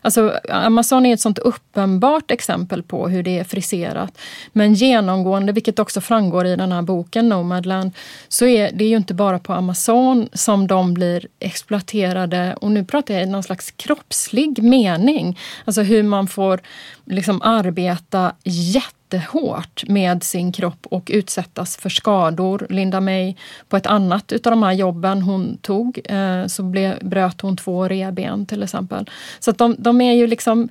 [0.02, 4.18] Alltså, Amazon är ett sånt uppenbart exempel på hur det är friserat.
[4.52, 7.92] Men genomgående, vilket också framgår i den här boken Nomadland,
[8.28, 12.56] så är det ju inte bara på Amazon som de blir exploaterade.
[12.60, 15.38] Och nu pratar jag i någon slags kroppslig mening.
[15.64, 16.60] Alltså hur man får
[17.10, 22.66] liksom arbeta jättehårt med sin kropp och utsättas för skador.
[22.70, 23.34] Linda May,
[23.68, 27.88] på ett annat utav de här jobben hon tog, eh, så ble, bröt hon två
[27.88, 29.10] revben till exempel.
[29.40, 30.68] Så att de, de är ju liksom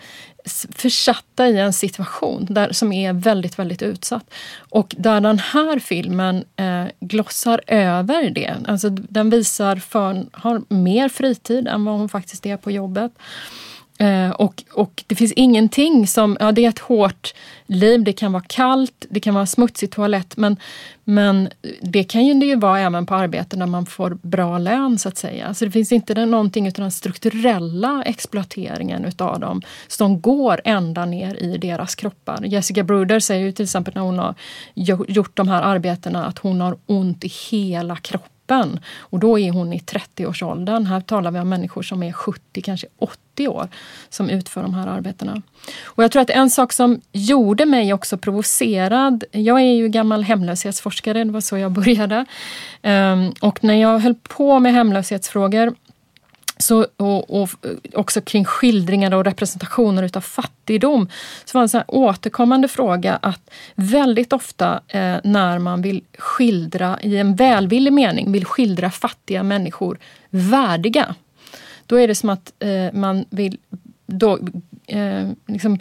[0.76, 4.34] försatta i en situation där, som är väldigt, väldigt utsatt.
[4.70, 8.56] Och där den här filmen eh, glossar över det.
[8.68, 13.12] Alltså den visar för har mer fritid än vad hon faktiskt är på jobbet.
[14.02, 17.34] Eh, och, och det finns ingenting som, ja det är ett hårt
[17.66, 20.58] liv, det kan vara kallt, det kan vara smutsig toalett men,
[21.04, 21.50] men
[21.82, 25.10] det kan ju det ju vara även på arbeten där man får bra lön så
[25.10, 25.54] att säga.
[25.54, 31.44] Så det finns inte någonting utav den strukturella exploateringen utav dem som går ända ner
[31.44, 32.44] i deras kroppar.
[32.46, 34.36] Jessica Bruder säger ju till exempel när hon har
[35.08, 38.80] gjort de här arbetena att hon har ont i hela kroppen gruppen.
[39.00, 40.86] Och då är hon i 30-årsåldern.
[40.86, 43.68] Här talar vi om människor som är 70, kanske 80 år
[44.10, 45.42] som utför de här arbetena.
[45.86, 50.24] Och jag tror att en sak som gjorde mig också provocerad, jag är ju gammal
[50.24, 52.26] hemlöshetsforskare, det var så jag började.
[52.82, 55.76] Ehm, och när jag höll på med hemlöshetsfrågor
[56.60, 57.50] så, och, och,
[57.94, 61.10] också kring skildringar och representationer utav fattigdom.
[61.46, 67.00] Så var det en sån återkommande fråga att väldigt ofta eh, när man vill skildra,
[67.02, 71.16] i en välvillig mening, vill skildra fattiga människor värdiga.
[71.86, 73.58] Då är det som att eh, man vill
[74.06, 74.40] då,
[74.88, 75.80] eh, liksom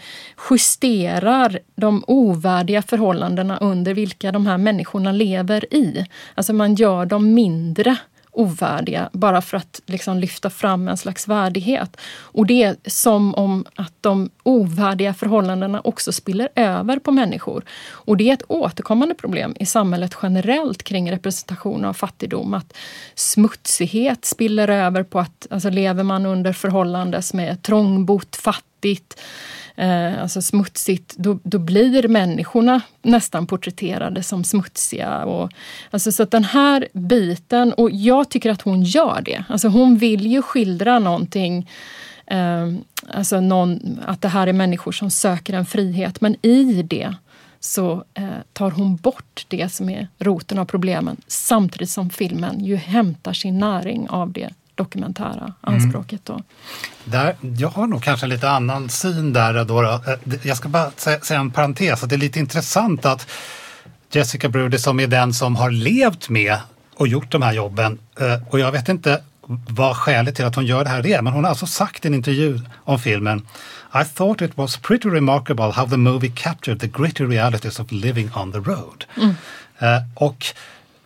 [0.51, 6.07] justerar de ovärdiga förhållandena under vilka de här människorna lever i.
[6.35, 7.97] Alltså man gör dem mindre
[8.39, 11.97] ovärdiga bara för att liksom lyfta fram en slags värdighet.
[12.11, 17.65] Och det är som om att de ovärdiga förhållandena också spiller över på människor.
[17.91, 22.55] Och det är ett återkommande problem i samhället generellt kring representation av fattigdom.
[22.55, 22.73] Att
[23.15, 29.21] smutsighet spiller över på att alltså lever man under förhållanden som är trångbott, fattigt,
[29.79, 35.25] eh, alltså smutsigt, då, då blir människorna nästan porträtterade som smutsiga.
[35.25, 35.51] Och,
[35.91, 39.45] alltså så att den här biten, och jag tycker att hon gör det.
[39.49, 41.71] Alltså hon vill ju skildra någonting
[42.27, 42.69] eh,
[43.11, 47.15] Alltså någon, att det här är människor som söker en frihet, men i det
[47.61, 52.77] så eh, tar hon bort det som är roten av problemen samtidigt som filmen ju
[52.77, 56.21] hämtar sin näring av det dokumentära anspråket.
[56.25, 56.33] Då.
[56.33, 56.45] Mm.
[57.05, 59.65] Där, jag har nog kanske en lite annan syn där.
[59.65, 59.83] Då.
[59.83, 60.01] Eh,
[60.43, 63.27] jag ska bara säga en parentes, att det är lite intressant att
[64.11, 66.59] Jessica Bruder som är den som har levt med
[66.95, 67.99] och gjort de här jobben.
[68.21, 69.23] Eh, och jag vet inte
[69.69, 72.09] vad skälet till att hon gör det här är, men hon har alltså sagt i
[72.09, 73.47] en intervju om filmen
[73.95, 78.31] I thought it was pretty remarkable how the movie captured the gritty realities of living
[78.35, 79.05] on the road.
[79.17, 79.29] Mm.
[79.83, 80.47] Uh, och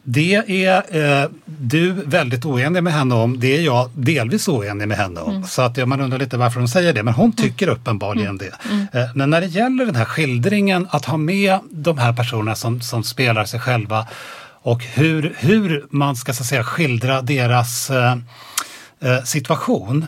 [0.03, 3.41] det är eh, du väldigt oenig med henne om.
[3.41, 5.31] Det är jag delvis oenig med henne om.
[5.31, 5.45] Mm.
[5.45, 7.03] Så att ja, man undrar lite varför hon säger det.
[7.03, 7.79] Men hon tycker mm.
[7.79, 8.39] uppenbarligen mm.
[8.39, 8.71] det.
[8.71, 8.87] Mm.
[8.93, 12.81] Eh, men när det gäller den här skildringen, att ha med de här personerna som,
[12.81, 14.07] som spelar sig själva
[14.63, 18.17] och hur, hur man ska så säga, skildra deras eh,
[19.01, 20.07] eh situation.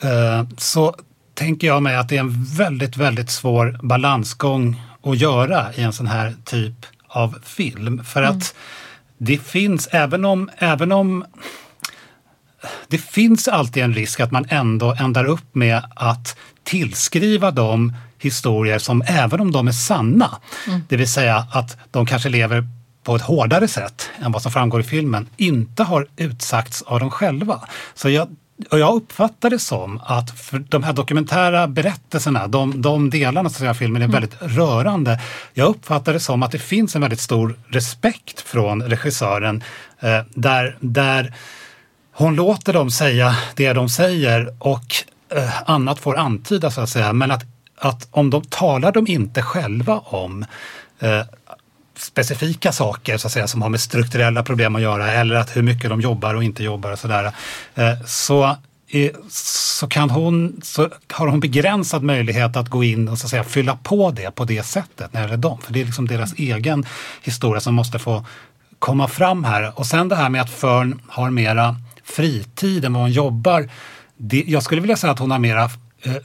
[0.00, 0.94] Eh, så
[1.34, 5.92] tänker jag mig att det är en väldigt, väldigt svår balansgång att göra i en
[5.92, 8.04] sån här typ av film.
[8.04, 8.42] För att mm
[9.18, 11.24] det finns, även om, även om
[12.88, 18.78] det finns alltid en risk att man ändå ändar upp med att tillskriva dem historier
[18.78, 20.80] som, även om de är sanna, mm.
[20.88, 22.68] det vill säga att de kanske lever
[23.02, 27.10] på ett hårdare sätt än vad som framgår i filmen, inte har utsagts av dem
[27.10, 27.60] själva.
[27.94, 28.28] Så jag
[28.70, 33.74] och jag uppfattar det som att för de här dokumentära berättelserna, de, de delarna av
[33.74, 34.20] filmen är mm.
[34.20, 35.20] väldigt rörande.
[35.54, 39.62] Jag uppfattar det som att det finns en väldigt stor respekt från regissören
[40.00, 41.34] eh, där, där
[42.12, 44.94] hon låter dem säga det de säger och
[45.36, 47.12] eh, annat får antydas så att säga.
[47.12, 47.44] Men att,
[47.78, 50.44] att om de talar de inte själva om
[50.98, 51.20] eh,
[51.96, 55.62] specifika saker så att säga, som har med strukturella problem att göra eller att hur
[55.62, 57.32] mycket de jobbar och inte jobbar och sådär.
[57.74, 58.56] Eh, så,
[59.30, 63.44] så, kan hon, så har hon begränsad möjlighet att gå in och så att säga,
[63.44, 65.58] fylla på det på det sättet när det är dem.
[65.60, 66.86] För det är liksom deras egen
[67.22, 68.24] historia som måste få
[68.78, 69.78] komma fram här.
[69.78, 73.68] Och sen det här med att Fern har mera fritid än vad hon jobbar.
[74.16, 75.70] Det, jag skulle vilja säga att hon har mera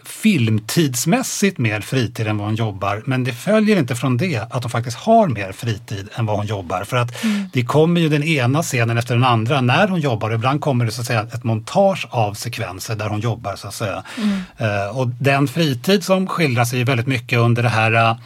[0.03, 3.03] filmtidsmässigt mer fritid än vad hon jobbar.
[3.05, 6.45] Men det följer inte från det att hon faktiskt har mer fritid än vad hon
[6.45, 6.83] jobbar.
[6.83, 7.49] För att mm.
[7.53, 10.31] det kommer ju den ena scenen efter den andra när hon jobbar.
[10.31, 13.73] Ibland kommer det så att säga ett montage av sekvenser där hon jobbar så att
[13.73, 14.03] säga.
[14.17, 14.29] Mm.
[14.61, 18.17] Uh, och den fritid som skildras är ju väldigt mycket under det här uh,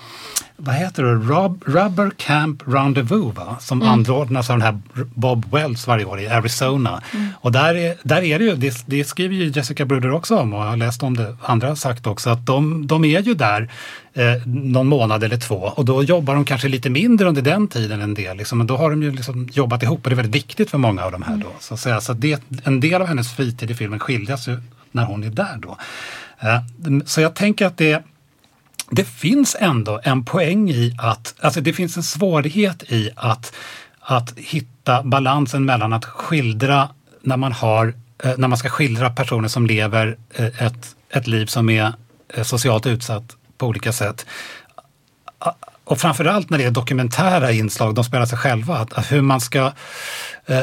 [0.57, 3.57] vad heter det, Rob, Rubber Camp Rendezvous va?
[3.59, 3.93] som mm.
[3.93, 4.79] anordnas av den här
[5.13, 7.01] Bob Wells varje år i Arizona.
[7.13, 7.27] Mm.
[7.35, 10.53] Och där är, där är det ju, det, det, skriver ju Jessica Bruder också om
[10.53, 13.33] och jag har läst om det, andra har sagt också, att de, de är ju
[13.33, 13.69] där
[14.13, 18.01] eh, någon månad eller två och då jobbar de kanske lite mindre under den tiden
[18.01, 18.37] en del.
[18.37, 20.77] Liksom, men då har de ju liksom jobbat ihop och det är väldigt viktigt för
[20.77, 21.33] många av de här.
[21.33, 21.43] Mm.
[21.43, 22.01] Då, så att säga.
[22.01, 24.57] Så det, en del av hennes fritid i filmen skiljas ju
[24.91, 25.77] när hon är där då.
[26.39, 26.59] Eh,
[27.05, 28.03] så jag tänker att det
[28.89, 33.53] det finns ändå en poäng i att, alltså det finns en svårighet i att,
[33.99, 36.89] att hitta balansen mellan att skildra
[37.21, 41.45] när man har, eh, när man ska skildra personer som lever eh, ett ett liv
[41.45, 41.93] som är
[42.33, 44.25] eh, socialt utsatt på olika sätt.
[45.83, 49.71] Och framförallt när det är dokumentära inslag, de spelar sig själva, att, hur man ska
[50.45, 50.61] eh,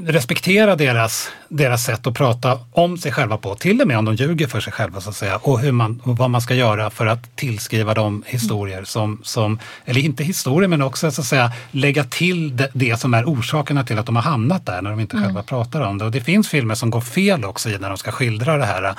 [0.00, 4.14] respektera deras, deras sätt att prata om sig själva på, till och med om de
[4.14, 6.90] ljuger för sig själva så att säga, och, hur man, och vad man ska göra
[6.90, 11.52] för att tillskriva dem historier som, som eller inte historier men också så att säga
[11.70, 15.00] lägga till det, det som är orsakerna till att de har hamnat där när de
[15.00, 15.44] inte själva mm.
[15.44, 16.04] pratar om det.
[16.04, 18.94] Och det finns filmer som går fel också när de ska skildra det här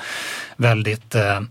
[0.58, 1.42] väldigt eh, Eh,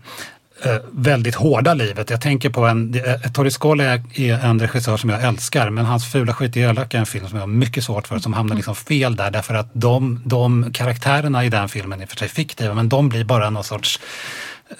[0.63, 2.09] Eh, väldigt hårda livet.
[2.09, 6.11] Jag tänker på en, eh, Tori Scola är en regissör som jag älskar men hans
[6.11, 8.55] Fula skit i elaka är en film som jag har mycket svårt för som hamnar
[8.55, 12.73] liksom fel där därför att de, de karaktärerna i den filmen är för sig fiktiva
[12.73, 13.99] men de blir bara någon sorts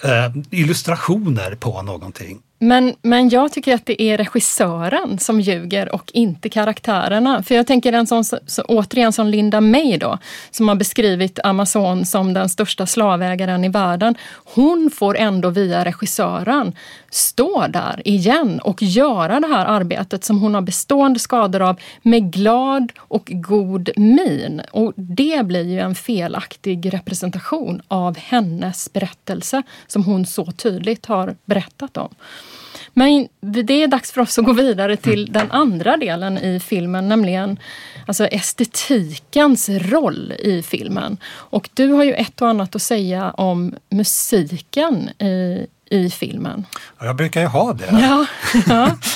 [0.02, 2.38] eh, illustrationer på någonting.
[2.62, 7.42] Men, men jag tycker att det är regissören som ljuger och inte karaktärerna.
[7.42, 10.18] För jag tänker en sån, så, återigen som Linda May då,
[10.50, 14.14] som har beskrivit Amazon som den största slavägaren i världen.
[14.54, 16.72] Hon får ändå via regissören
[17.10, 22.32] stå där igen och göra det här arbetet som hon har bestående skador av med
[22.32, 24.62] glad och god min.
[24.70, 31.36] Och det blir ju en felaktig representation av hennes berättelse som hon så tydligt har
[31.44, 32.14] berättat om.
[32.92, 37.08] Men det är dags för oss att gå vidare till den andra delen i filmen,
[37.08, 37.58] nämligen
[38.06, 41.16] alltså estetikens roll i filmen.
[41.32, 46.66] Och du har ju ett och annat att säga om musiken i, i filmen.
[47.00, 47.88] Jag brukar ju ha det.
[47.90, 48.26] Ja,
[48.66, 48.96] ja.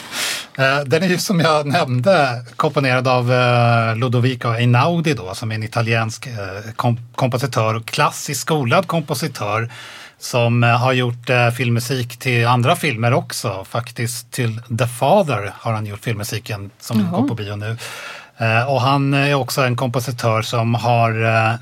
[0.58, 5.54] Eh, den är ju som jag nämnde komponerad av eh, Ludovico Einaudi då, som är
[5.54, 6.72] en italiensk eh,
[7.14, 9.70] kompositör och klassiskt skolad kompositör
[10.24, 13.64] som har gjort filmmusik till andra filmer också.
[13.64, 17.10] Faktiskt till The Father har han gjort filmmusiken som Jaha.
[17.10, 17.76] går på bio nu.
[18.68, 21.58] Och han är också en kompositör som har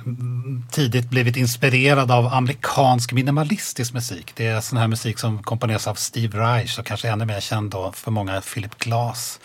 [0.71, 4.33] tidigt blivit inspirerad av amerikansk minimalistisk musik.
[4.35, 7.71] Det är sån här musik som komponeras av Steve Reich och kanske ännu mer känd
[7.71, 9.41] då för många Philip Glass.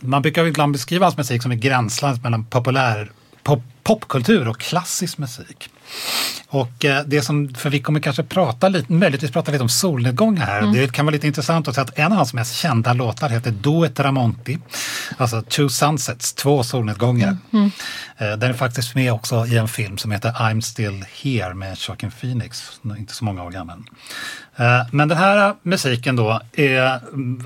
[0.00, 3.10] Man brukar ibland beskriva hans musik som ett gränsland mellan populär
[3.42, 5.70] pop, popkultur och klassisk musik.
[6.48, 10.46] Och eh, det som, för vi kommer kanske prata lite, möjligtvis prata lite om solnedgångar
[10.46, 10.58] här.
[10.58, 10.72] Mm.
[10.72, 13.50] Det kan vara lite intressant att säga att en av hans mest kända låtar heter
[13.50, 14.58] Duet Ramonti.
[15.16, 17.36] Alltså Two Sunsets, två solnedgångar.
[17.52, 17.70] Mm.
[18.18, 18.40] Mm.
[18.40, 22.10] Den är faktiskt med också i en film som heter I'm still here med Joaquin
[22.10, 23.78] Phoenix, inte så många år gammal.
[24.56, 27.00] Eh, men den här musiken då är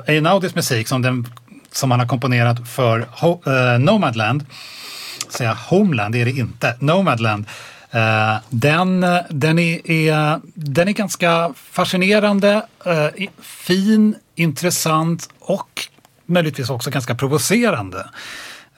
[0.07, 1.29] Einaudis musik som, den,
[1.73, 4.47] som han har komponerat för Nomadland.
[5.29, 6.77] Säga Homeland, är det inte.
[6.81, 7.47] Nomadland
[8.49, 15.89] den, den, är, är, den är ganska fascinerande, uh, fin, intressant och
[16.27, 17.99] möjligtvis också ganska provocerande.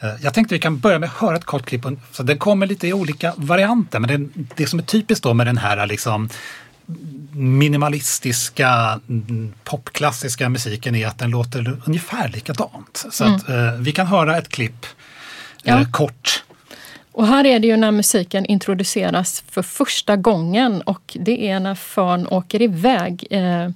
[0.05, 1.87] Uh, jag tänkte vi kan börja med att höra ett kort klipp.
[2.13, 5.47] Så den kommer lite i olika varianter men det, det som är typiskt då med
[5.47, 6.29] den här liksom
[7.33, 9.01] minimalistiska
[9.65, 13.07] popklassiska musiken är att den låter ungefär likadant.
[13.11, 13.37] Så mm.
[13.37, 14.87] att, vi kan höra ett klipp
[15.63, 15.85] ja.
[15.93, 16.20] kort
[17.13, 21.75] och här är det ju när musiken introduceras för första gången och det är när
[21.75, 23.71] Fön åker iväg eh,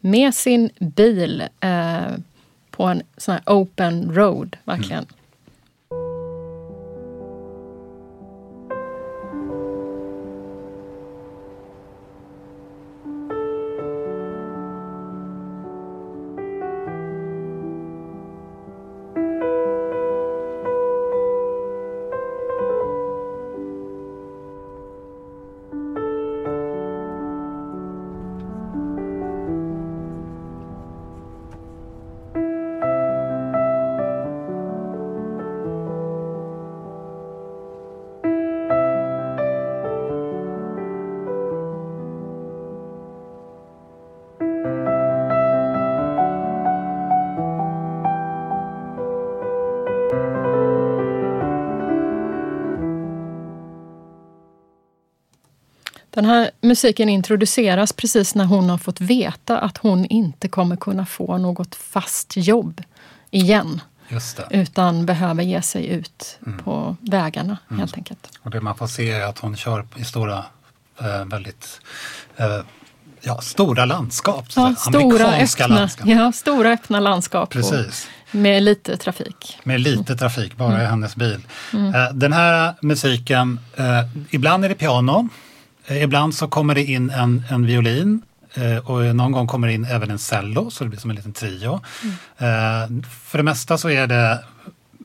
[0.00, 2.00] med sin bil eh,
[2.70, 4.98] på en sån här open road, verkligen.
[4.98, 5.14] Mm.
[56.16, 61.06] Den här musiken introduceras precis när hon har fått veta att hon inte kommer kunna
[61.06, 62.82] få något fast jobb
[63.30, 63.80] igen.
[64.50, 66.58] Utan behöver ge sig ut mm.
[66.58, 67.80] på vägarna mm.
[67.80, 68.30] helt enkelt.
[68.42, 70.44] Och det man får se är att hon kör i stora,
[71.00, 71.80] eh, väldigt
[72.36, 72.60] eh,
[73.20, 74.46] ja, stora landskap.
[74.56, 76.08] Ja, stora, öppna, landskap.
[76.08, 77.50] Ja, stora öppna landskap.
[77.50, 78.08] Precis.
[78.30, 79.58] Med lite trafik.
[79.62, 80.82] Med lite trafik, bara mm.
[80.82, 81.40] i hennes bil.
[81.72, 81.94] Mm.
[81.94, 83.84] Eh, den här musiken, eh,
[84.30, 85.28] ibland är det piano,
[85.88, 88.22] ibland så kommer det in en, en violin
[88.54, 91.16] eh, och någon gång kommer det in även en cello så det blir som en
[91.16, 91.80] liten trio.
[92.38, 93.02] Mm.
[93.02, 94.44] För det mesta så är det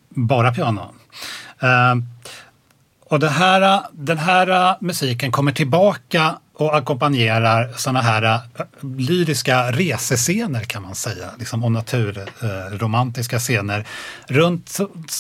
[0.10, 0.94] bara piano.
[3.06, 8.40] Och det här, den här musiken kommer tillbaka och ackompanjerar sådana här uh,
[8.98, 13.86] lyriska resescener kan man säga, liksom, och naturromantiska scener
[14.28, 14.78] runt,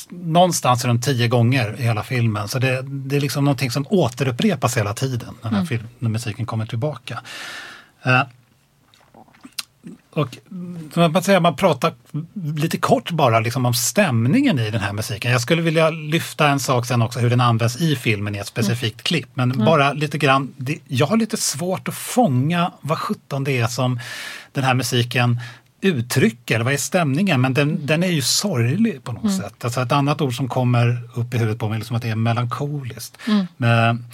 [0.09, 2.47] någonstans runt tio gånger i hela filmen.
[2.47, 5.65] Så det, det är liksom någonting som återupprepas hela tiden när, mm.
[5.65, 7.21] film, när musiken kommer tillbaka.
[10.13, 10.37] Och
[10.93, 11.93] man, säga, man pratar
[12.55, 15.31] lite kort bara liksom om stämningen i den här musiken.
[15.31, 18.47] Jag skulle vilja lyfta en sak sen också hur den används i filmen i ett
[18.47, 19.03] specifikt mm.
[19.03, 19.29] klipp.
[19.33, 19.65] Men mm.
[19.65, 23.99] bara lite grann, det, jag har lite svårt att fånga vad sjutton det är som
[24.51, 25.39] den här musiken
[25.81, 27.41] uttrycker, vad är stämningen?
[27.41, 29.37] Men den, den är ju sorglig på något mm.
[29.37, 29.65] sätt.
[29.65, 32.09] Alltså ett annat ord som kommer upp i huvudet på mig är liksom att det
[32.09, 33.17] är melankoliskt.
[33.27, 33.47] Mm.
[33.57, 34.05] Men,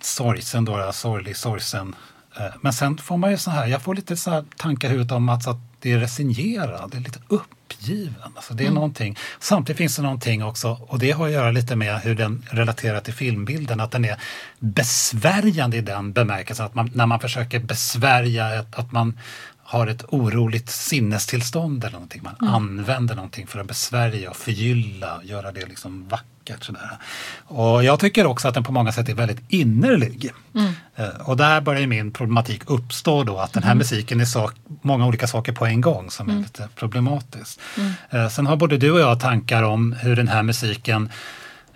[0.00, 1.94] sorgsen då, sorglig, sorgsen.
[2.36, 4.90] Eh, men sen får man ju så här, jag får lite så här tankar i
[4.90, 8.32] huvudet om att, att det är resignerad, det är lite uppgiven.
[8.34, 8.74] Alltså det är mm.
[8.74, 9.18] någonting.
[9.40, 13.00] Samtidigt finns det någonting också, och det har att göra lite med hur den relaterar
[13.00, 14.16] till filmbilden, att den är
[14.58, 19.18] besvärjande i den bemärkelsen att man, när man försöker besvärja, att, att man
[19.64, 22.22] har ett oroligt sinnestillstånd eller någonting.
[22.22, 22.54] Man mm.
[22.54, 26.64] använder någonting för att besvärja och förgylla och göra det liksom vackert.
[26.64, 26.98] Sådär.
[27.46, 30.30] Och jag tycker också att den på många sätt är väldigt innerlig.
[30.54, 30.72] Mm.
[30.96, 33.78] Eh, och där börjar min problematik uppstå då att den här mm.
[33.78, 36.42] musiken är sak, många olika saker på en gång som är mm.
[36.42, 37.60] lite problematiskt.
[37.78, 37.92] Mm.
[38.10, 41.10] Eh, sen har både du och jag tankar om hur den här musiken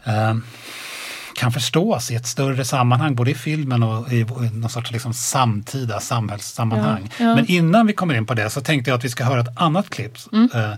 [0.05, 0.35] eh,
[1.39, 6.01] kan förstås i ett större sammanhang, både i filmen och i någon sorts liksom samtida
[6.01, 7.11] samhällssammanhang.
[7.19, 7.35] Ja, ja.
[7.35, 9.61] Men innan vi kommer in på det så tänkte jag att vi ska höra ett
[9.61, 10.49] annat klipp, mm.
[10.55, 10.73] eh,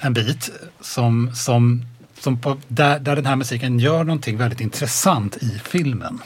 [0.00, 0.50] en bit,
[0.80, 1.86] som, som,
[2.18, 6.20] som på, där, där den här musiken gör någonting väldigt intressant i filmen.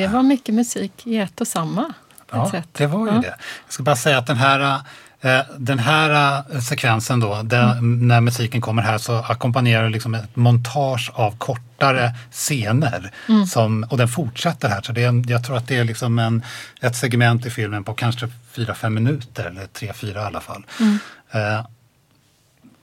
[0.00, 1.94] Det var mycket musik i ett och samma.
[2.30, 2.68] Ja, sätt.
[2.72, 3.20] det var ju ja.
[3.20, 3.34] det.
[3.66, 4.80] Jag ska bara säga att den här
[5.20, 8.08] eh, den här eh, sekvensen då, där, mm.
[8.08, 13.12] när musiken kommer här så ackompanjerar liksom ett montage av kortare scener.
[13.28, 13.46] Mm.
[13.46, 16.42] Som, och den fortsätter här, så det är, jag tror att det är liksom en,
[16.80, 20.66] ett segment i filmen på kanske 4-5 minuter, eller 3-4 i alla fall.
[20.80, 20.98] Mm.
[21.30, 21.66] Eh,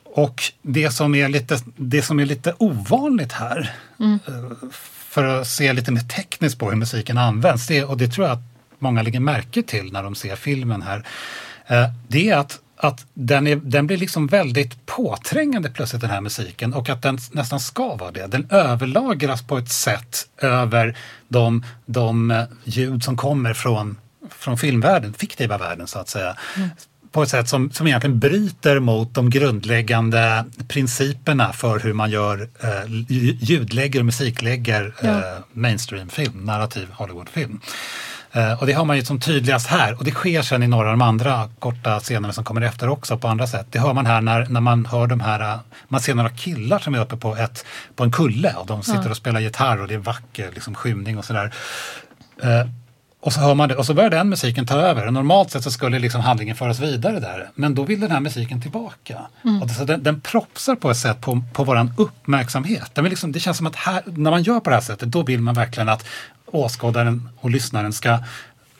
[0.03, 4.19] och det som, är lite, det som är lite ovanligt här, mm.
[4.27, 4.69] eh,
[5.09, 7.67] för att se lite mer tekniskt på hur musiken används.
[7.67, 8.43] Det, och det tror jag att
[8.79, 11.05] många lägger märke till när de ser filmen här.
[11.67, 16.21] Eh, det är att, att den, är, den blir liksom väldigt påträngande plötsligt den här
[16.21, 18.27] musiken och att den nästan ska vara det.
[18.27, 20.97] Den överlagras på ett sätt över
[21.27, 23.97] de, de eh, ljud som kommer från,
[24.29, 26.37] från filmvärlden, fiktiva världen så att säga.
[26.55, 26.69] Mm
[27.17, 32.49] på ett sätt som, som egentligen bryter mot de grundläggande principerna för hur man gör
[32.63, 32.91] eh,
[33.39, 35.07] ljudlägger och musiklägger ja.
[35.07, 37.59] eh, mainstreamfilm, narrativ Hollywoodfilm.
[38.31, 40.87] Eh, och det har man ju som tydligast här och det sker sen i några
[40.87, 43.67] av de andra korta scenerna som kommer efter också på andra sätt.
[43.69, 46.79] Det hör man här när, när man hör de här, eh, man ser några killar
[46.79, 47.65] som är uppe på, ett,
[47.95, 49.09] på en kulle och de sitter ja.
[49.09, 51.53] och spelar gitarr och det är vacker liksom, skymning och sådär.
[53.19, 55.11] Och så hör man det och så börjar den musiken ta över.
[55.11, 57.49] Normalt sett så skulle liksom handlingen föras vidare där.
[57.55, 59.17] Men då vill den här musiken tillbaka.
[59.43, 59.61] Mm.
[59.61, 62.91] Och så den, den propsar på ett sätt på, på våran uppmärksamhet.
[62.93, 65.23] Den liksom, det känns som att här, när man gör på det här sättet då
[65.23, 66.05] vill man verkligen att
[66.45, 68.19] åskådaren och lyssnaren ska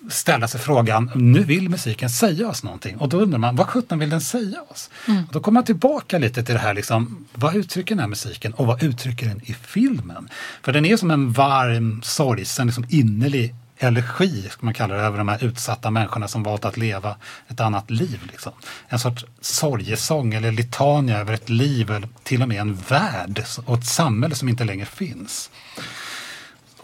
[0.10, 2.98] ställa sig frågan, nu vill musiken säga oss någonting.
[2.98, 4.90] Och då undrar man, vad sjutton vill den säga oss?
[5.08, 5.24] Mm.
[5.24, 8.54] Och då kommer man tillbaka lite till det här, liksom, vad uttrycker den här musiken
[8.54, 10.30] och vad uttrycker den i filmen?
[10.62, 15.18] För den är som en varm, sorgsen, liksom innerlig elegi, ska man kalla det, över
[15.18, 17.16] de här utsatta människorna som valt att leva
[17.48, 18.20] ett annat liv.
[18.32, 18.52] Liksom.
[18.88, 23.78] En sorts sorgesång eller litania över ett liv, eller till och med en värld och
[23.78, 25.50] ett samhälle som inte längre finns.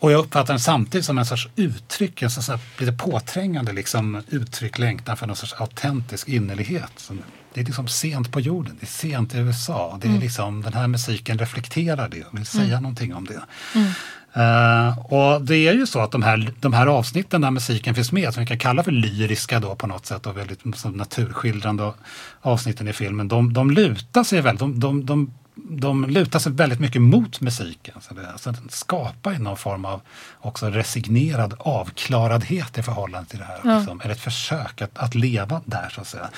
[0.03, 4.79] Och jag uppfattar den samtidigt som en sorts uttryck, en sorts lite påträngande liksom, uttryck,
[4.79, 7.11] längtan för någon sorts autentisk innerlighet.
[7.53, 9.99] Det är liksom sent på jorden, det är sent i USA.
[10.01, 12.83] Det är liksom, den här musiken reflekterar det och vill säga mm.
[12.83, 13.43] någonting om det.
[13.75, 13.91] Mm.
[14.38, 18.11] Uh, och det är ju så att de här, de här avsnitten där musiken finns
[18.11, 21.93] med, som vi kan kalla för lyriska då på något sätt och väldigt naturskildrande
[22.41, 26.80] avsnitten i filmen, de, de lutar sig väldigt, de, de, de de lutar sig väldigt
[26.80, 27.95] mycket mot musiken.
[28.01, 30.01] Så det, alltså den skapar någon form av
[30.39, 33.60] också resignerad avklaradhet i förhållande till det här.
[33.64, 33.78] Ja.
[33.78, 36.30] Liksom, eller ett försök att, att leva där så att säga.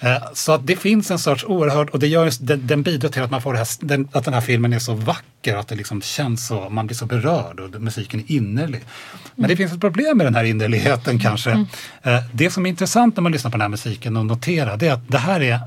[0.00, 3.22] Eh, så att det finns en sorts oerhörd, och det gör, den, den bidrar till
[3.22, 6.02] att man får här, den, att den här filmen är så vacker, att det liksom
[6.02, 8.84] känns så, man blir så berörd och musiken är innerlig.
[9.34, 11.50] Men det finns ett problem med den här innerligheten kanske.
[11.50, 11.66] Mm.
[12.02, 14.88] Eh, det som är intressant när man lyssnar på den här musiken och noterar det
[14.88, 15.60] är att det här är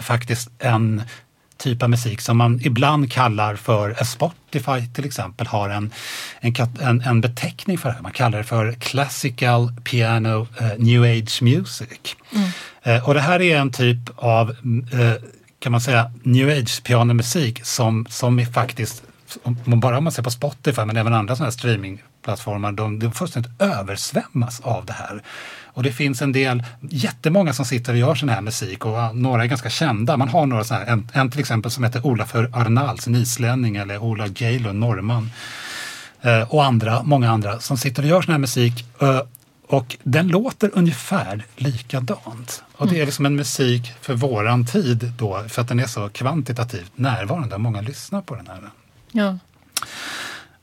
[0.00, 1.02] faktiskt en
[1.60, 5.90] typ av musik som man ibland kallar för, Spotify till exempel har en,
[6.40, 8.02] en, en, en beteckning för det.
[8.02, 12.16] Man kallar det för Classical Piano uh, New Age Music.
[12.32, 12.96] Mm.
[12.96, 15.14] Uh, och det här är en typ av, uh,
[15.58, 19.02] kan man säga, New Age pianomusik som, som är faktiskt,
[19.42, 23.12] om, bara om man ser på Spotify men även andra sådana här streamingplattformar, de, de
[23.12, 25.22] fullständigt översvämmas av det här.
[25.72, 29.42] Och det finns en del, jättemånga som sitter och gör sån här musik och några
[29.42, 30.16] är ganska kända.
[30.16, 33.76] Man har några sådana här, en, en till exempel som heter Olafur Arnalds, en islänning,
[33.76, 35.30] eller Ola Geilu, norrman.
[36.22, 38.86] Eh, och andra, många andra som sitter och gör sån här musik.
[39.02, 39.20] Eh,
[39.66, 42.62] och den låter ungefär likadant.
[42.76, 46.08] Och det är liksom en musik för våran tid då, för att den är så
[46.08, 47.58] kvantitativt närvarande.
[47.58, 48.60] Många lyssnar på den här.
[49.12, 49.38] Ja.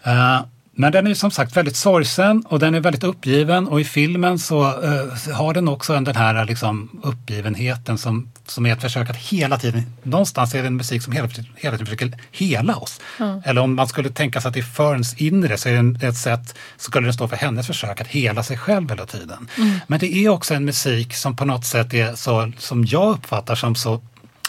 [0.07, 0.45] Uh,
[0.79, 4.39] men den är som sagt väldigt sorgsen och den är väldigt uppgiven och i filmen
[4.39, 9.15] så uh, har den också den här liksom, uppgivenheten som, som är ett försök att
[9.15, 13.01] hela tiden, någonstans är det en musik som hela, hela tiden försöker hela oss.
[13.19, 13.41] Mm.
[13.45, 16.17] Eller om man skulle tänka sig att det är Ferns inre så är det ett
[16.17, 19.47] sätt, så skulle den stå för hennes försök att hela sig själv hela tiden.
[19.57, 19.79] Mm.
[19.87, 23.55] Men det är också en musik som på något sätt är så, som jag uppfattar
[23.55, 24.01] som så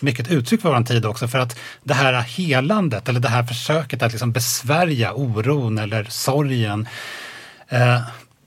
[0.03, 4.03] mycket uttryck för vår tid också för att det här helandet eller det här försöket
[4.03, 6.89] att liksom besvärja oron eller sorgen
[7.69, 8.01] eh,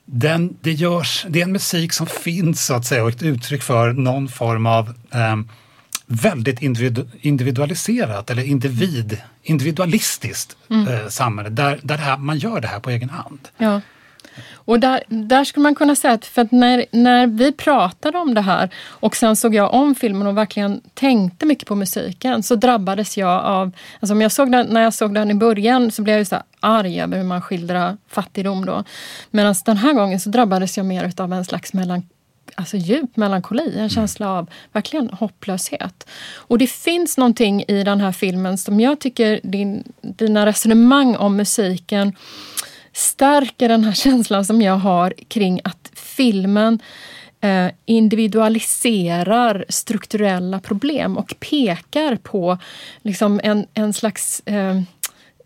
[0.06, 3.64] den, det, görs, det är en musik som finns så att säga och ett uttryck
[3.64, 5.36] för någon form av eh,
[6.06, 10.88] väldigt individu individualiserat eller individ, individualistiskt mm.
[10.88, 13.48] eh, samhälle där, där här, man gör det här på egen hand.
[13.58, 13.82] Ja.
[14.54, 18.34] Och där, där skulle man kunna säga att, för att när, när vi pratade om
[18.34, 22.56] det här och sen såg jag om filmen och verkligen tänkte mycket på musiken så
[22.56, 26.02] drabbades jag av, alltså om jag såg den, när jag såg den i början så
[26.02, 28.84] blev jag så arg över hur man skildrar fattigdom då.
[29.32, 32.04] Medan den här gången så drabbades jag mer av en slags mellan,
[32.56, 36.08] alltså djup melankoli, en känsla av verkligen hopplöshet.
[36.36, 41.36] Och det finns någonting i den här filmen som jag tycker din, dina resonemang om
[41.38, 42.16] musiken
[42.94, 46.80] stärker den här känslan som jag har kring att filmen
[47.42, 52.58] eh, individualiserar strukturella problem och pekar på
[53.02, 54.82] liksom en, en slags eh,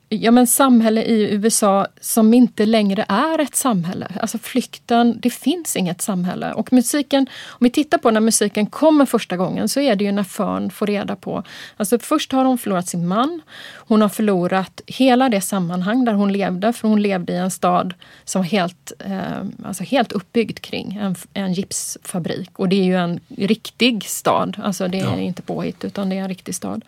[0.09, 4.07] ja, men samhälle i USA som inte längre är ett samhälle.
[4.21, 6.53] Alltså flykten, det finns inget samhälle.
[6.53, 10.11] Och musiken, om vi tittar på när musiken kommer första gången så är det ju
[10.11, 11.43] när Fern får reda på...
[11.77, 13.41] Alltså först har hon förlorat sin man.
[13.87, 17.93] Hon har förlorat hela det sammanhang där hon levde, för hon levde i en stad
[18.23, 22.59] som helt, eh, alltså helt uppbyggd kring en, en gipsfabrik.
[22.59, 25.17] Och det är ju en riktig stad, alltså det är ja.
[25.17, 26.81] inte påhitt utan det är en riktig stad.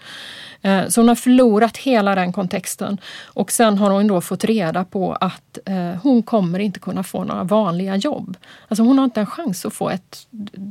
[0.61, 2.97] Eh, så hon har förlorat hela den kontexten.
[3.23, 7.23] Och sen har hon då fått reda på att eh, hon kommer inte kunna få
[7.23, 8.37] några vanliga jobb.
[8.67, 10.27] Alltså hon har inte en chans att få ett...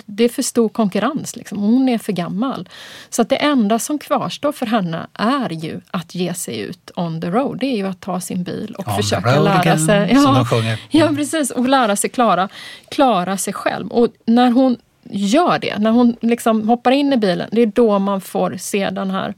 [0.06, 1.36] Det är för stor konkurrens.
[1.36, 1.58] Liksom.
[1.58, 2.68] Hon är för gammal.
[3.10, 7.20] Så att det enda som kvarstår för henne är ju att ge sig ut on
[7.20, 7.58] the road.
[7.60, 10.10] Det är ju att ta sin bil och on försöka lära again, sig...
[10.12, 10.46] Ja,
[10.90, 11.50] ja, precis.
[11.50, 12.48] Och lära sig klara,
[12.88, 13.88] klara sig själv.
[13.88, 14.76] Och när hon
[15.10, 18.90] gör det, när hon liksom hoppar in i bilen, det är då man får se
[18.90, 19.34] den här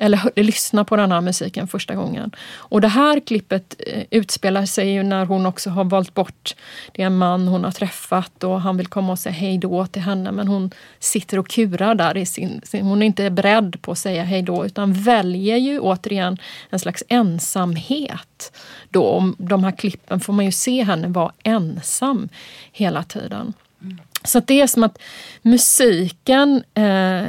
[0.00, 2.30] eller lyssna på den här musiken första gången.
[2.54, 6.54] Och det här klippet eh, utspelar sig ju när hon också har valt bort,
[6.92, 9.86] det är en man hon har träffat och han vill komma och säga hej då
[9.86, 13.82] till henne men hon sitter och kurar där i sin, sin hon är inte beredd
[13.82, 16.38] på att säga hej då utan väljer ju återigen
[16.70, 18.52] en slags ensamhet.
[18.88, 22.28] Då, om de här klippen får man ju se henne vara ensam
[22.72, 23.52] hela tiden.
[24.24, 24.98] Så det är som att
[25.42, 27.24] musiken eh,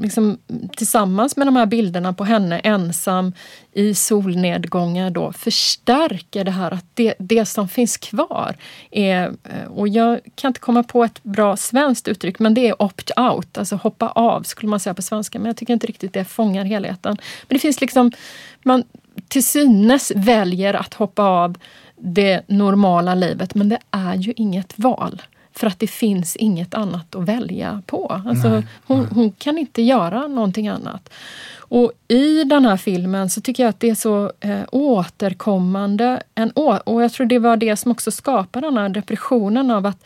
[0.00, 0.38] liksom,
[0.76, 3.32] tillsammans med de här bilderna på henne ensam
[3.72, 8.56] i solnedgångar då förstärker det här att det, det som finns kvar
[8.90, 12.82] är, eh, och jag kan inte komma på ett bra svenskt uttryck, men det är
[12.82, 16.24] opt-out, alltså hoppa av skulle man säga på svenska, men jag tycker inte riktigt det
[16.24, 17.16] fångar helheten.
[17.48, 18.12] Men det finns liksom,
[18.62, 18.84] man
[19.28, 21.58] till synes väljer att hoppa av
[21.96, 25.22] det normala livet, men det är ju inget val
[25.54, 28.22] för att det finns inget annat att välja på.
[28.26, 29.08] Alltså, Nej, hon, nej.
[29.14, 31.10] hon kan inte göra någonting annat.
[31.54, 36.22] Och i den här filmen så tycker jag att det är så eh, återkommande.
[36.34, 39.86] En å och jag tror det var det som också skapade den här depressionen av
[39.86, 40.04] att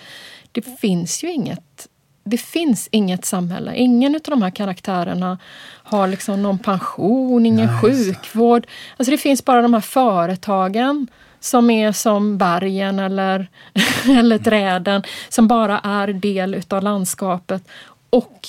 [0.53, 1.89] det finns ju inget
[2.29, 3.77] det finns inget samhälle.
[3.77, 5.39] Ingen av de här karaktärerna
[5.83, 8.67] har liksom någon pension, ingen Nej, sjukvård.
[8.97, 11.07] Alltså det finns bara de här företagen
[11.47, 13.49] som är som bergen eller,
[14.19, 17.63] eller träden som bara är del utav landskapet
[18.11, 18.49] och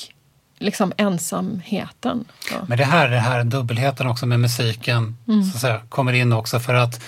[0.59, 2.25] liksom ensamheten.
[2.49, 2.55] Så.
[2.67, 5.43] Men det här, det här dubbelheten också med musiken Mm.
[5.43, 7.03] så att säga, kommer in också för att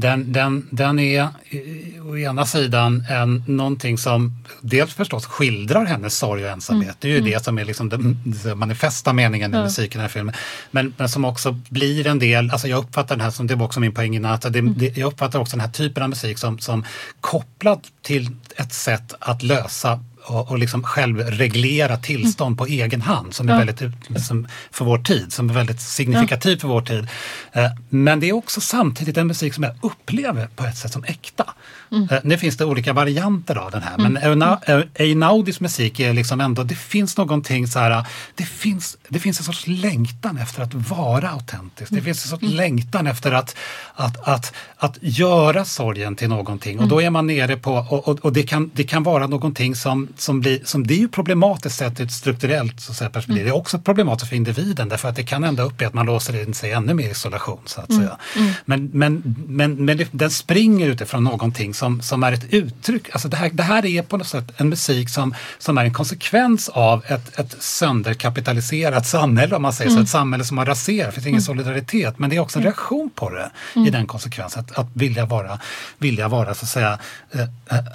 [0.00, 6.18] den, den, den är eh, å ena sidan en, någonting som dels förstås skildrar hennes
[6.18, 6.96] sorg och ensamhet.
[7.00, 9.64] Det är ju det som är liksom den, den manifesta meningen i Mm.
[9.64, 10.34] Musiken i den här filmen.
[10.70, 13.66] Men, men som också blir en del, alltså jag uppfattar den här som, det var
[13.66, 14.74] också min poäng innan, att det, Mm.
[14.78, 16.84] det, jag uppfattar också den här typen av musik som, som
[17.20, 23.48] kopplad till ett sätt att lösa och, och liksom självreglera tillstånd på egen hand som
[23.48, 23.58] är Ja.
[23.64, 27.08] väldigt som, för vår tid, som är väldigt signifikativt för vår tid.
[27.52, 31.04] Eh, Men det är också samtidigt en musik som jag upplever på ett sätt som
[31.04, 31.54] äkta.
[31.92, 36.40] Eh, Nu finns det olika varianter av den här men Eina- Einaudis musik är liksom
[36.40, 40.74] ändå, det finns någonting så här, det finns, det finns en sorts längtan efter att
[40.74, 41.90] vara autentisk.
[41.92, 43.56] Det finns en sorts längtan efter att,
[43.94, 48.18] att, att, att göra sorgen till någonting och då är man nere på, och, och,
[48.18, 51.76] och det, kan, det kan vara någonting som, som blir, som det är ju problematiskt
[51.78, 53.44] sett ur ett strukturellt så att säga, perspektiv.
[53.44, 56.06] Det är också problematiskt för individen därför att det kan ända upp i att man
[56.06, 57.60] låser in sig ännu mer i isolation.
[57.66, 58.16] Så att säga.
[58.64, 63.08] Men, men, men, men den springer utifrån någonting som, som är ett uttryck.
[63.12, 65.92] Alltså det, här, det här är på något sätt en musik som, som är en
[65.92, 70.00] konsekvens av ett, ett sönderkapitaliserat samhälle om man säger så.
[70.02, 72.18] Ett samhälle som har raserat, det finns ingen solidaritet.
[72.18, 73.50] Men det är också en reaktion på det
[73.86, 74.60] i den konsekvensen.
[74.64, 75.58] Att, att vilja vara,
[75.98, 76.98] vilja vara så att säga
[77.32, 77.46] eh,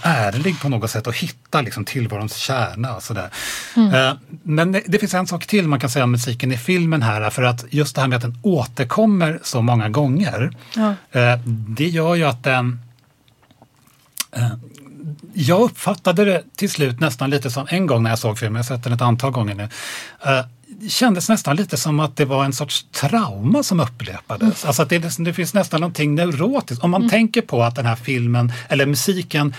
[0.01, 2.95] ärlig på något sätt och hitta liksom tillvarons kärna.
[2.95, 3.29] Och så där.
[3.75, 4.13] Eh,
[4.43, 7.29] Men det, det finns en sak till man kan säga om musiken i filmen här.
[7.29, 10.51] För att just det här med att den återkommer så många gånger.
[10.75, 10.93] Ja.
[11.19, 11.39] eh,
[11.77, 12.79] Det gör ju att den
[15.33, 18.63] jag uppfattade det till slut nästan lite som, en gång när jag såg filmen, jag
[18.63, 19.63] har sett den ett antal gånger nu,
[20.25, 20.45] eh,
[20.79, 24.65] det kändes nästan lite som att det var en sorts trauma som upprepades.
[24.65, 26.83] Alltså att det, det finns nästan någonting neurotiskt.
[26.83, 29.53] Om man tänker på att den här filmen, eller musiken,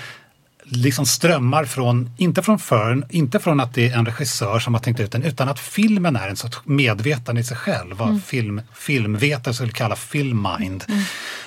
[0.64, 4.80] liksom strömmar från, inte från Fern, inte från att det är en regissör som har
[4.80, 8.60] tänkt ut den, utan att filmen är en sorts medvetande i sig själv, vad film,
[8.74, 10.84] filmvetare skulle kalla filmmind.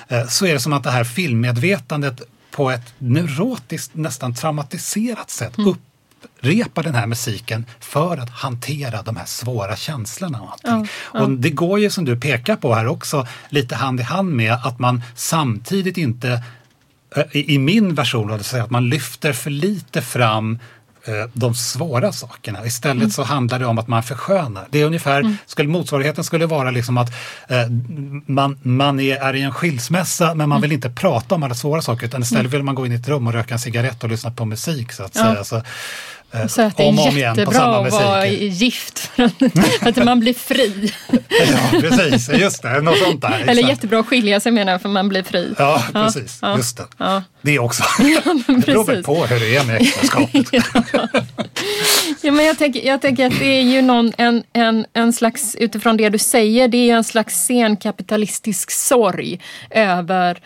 [0.08, 5.54] Eh, Så är det som att det här filmmedvetandet på ett neurotiskt, nästan traumatiserat sätt
[5.58, 10.40] upprepar den här musiken för att hantera de här svåra känslorna.
[10.40, 10.88] Och, allting.
[11.12, 14.52] och det går ju som du pekar på här också lite hand i hand med
[14.52, 16.42] att man samtidigt inte
[17.16, 20.58] eh, i, min version så att man lyfter för lite fram
[21.32, 22.66] de svåra sakerna.
[22.66, 24.66] Istället så handlar det om att man förskönar.
[24.70, 27.08] Det är ungefär, skulle, motsvarigheten skulle vara liksom att
[27.48, 27.56] eh,
[28.26, 31.82] man, man är, är i en skilsmässa men man vill inte prata om alla svåra
[31.82, 34.10] saker utan istället vill man gå in i ett rum och röka en cigarett och
[34.10, 34.92] lyssna på musik.
[34.92, 35.22] Så att Ja.
[35.22, 35.44] säga.
[35.44, 35.62] Så, eh,
[36.48, 39.32] Så att det om är jättebra att vara gift för att,
[39.80, 40.92] för att man blir fri.
[41.28, 42.28] Ja, precis.
[42.32, 43.44] Just det, något sånt där.
[43.46, 45.54] Eller jättebra att skilja sig menar jag för man blir fri.
[45.58, 46.38] Ja, precis.
[46.42, 46.84] ja, Just det.
[46.98, 47.22] ja.
[47.42, 47.82] Det också.
[48.46, 50.46] Det beror väl på hur det är med äktenskapet.
[52.22, 55.54] Ja, men jag, tänker, jag tänker att det är ju någon, en, en, en slags,
[55.54, 60.40] utifrån det du säger, det är ju en slags senkapitalistisk sorg över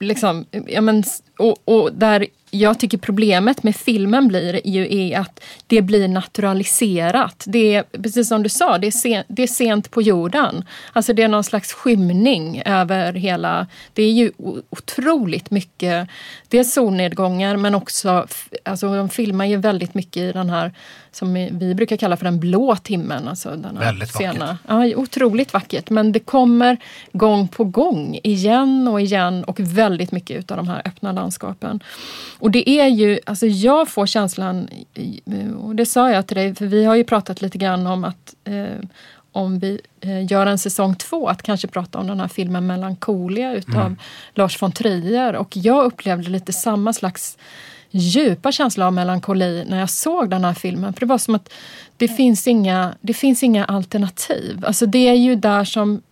[0.00, 1.04] Liksom, ja men,
[1.38, 7.44] och, och där jag tycker problemet med filmen blir ju är att det blir naturaliserat.
[7.46, 10.64] Det är, precis som du sa, det är, sen, det är sent på jorden.
[10.92, 13.66] Alltså det är någon slags skymning över hela...
[13.92, 14.32] Det är ju
[14.70, 16.08] otroligt mycket,
[16.48, 18.26] dels solnedgångar men också,
[18.64, 20.72] alltså de filmar ju väldigt mycket i den här
[21.14, 23.28] som vi brukar kalla för den blå timmen.
[23.28, 24.32] Alltså den här Väldigt vackert.
[24.32, 25.90] sena, Ja, otroligt vackert.
[25.90, 26.76] Men det kommer
[27.12, 31.80] gång på gång, igen och igen och väldigt mycket utav de här öppna landskapen.
[32.38, 34.68] Och det är ju, alltså jag får känslan,
[35.58, 38.34] och det sa jag till dig, för vi har ju pratat lite grann om att
[38.44, 38.88] eh,
[39.32, 43.52] om vi eh, gör en säsong två, att kanske prata om den här filmen Melancholia
[43.52, 43.96] utav
[44.34, 45.36] Lars von Trier.
[45.36, 47.38] Och jag upplevde lite samma slags
[47.96, 50.92] djupa känsla av melankoli när jag såg den här filmen.
[50.92, 51.52] För det var som att
[51.96, 54.64] det finns inga, det finns inga alternativ.
[54.66, 56.02] Alltså det är ju där som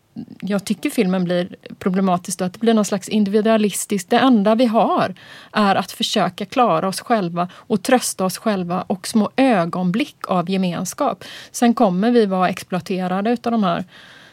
[0.40, 2.38] jag tycker filmen blir problematisk.
[2.38, 4.10] Då, att det blir någon slags individualistiskt.
[4.10, 5.14] Det enda vi har
[5.52, 11.24] är att försöka klara oss själva och trösta oss själva och små ögonblick av gemenskap.
[11.50, 13.84] Sen kommer vi vara exploaterade utav de här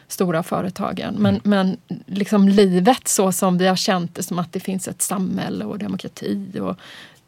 [0.08, 1.14] stora företagen.
[1.18, 1.76] Men, men
[2.06, 5.78] liksom livet så som vi har känt det, som att det finns ett samhälle och
[5.78, 6.60] demokrati.
[6.60, 6.76] Och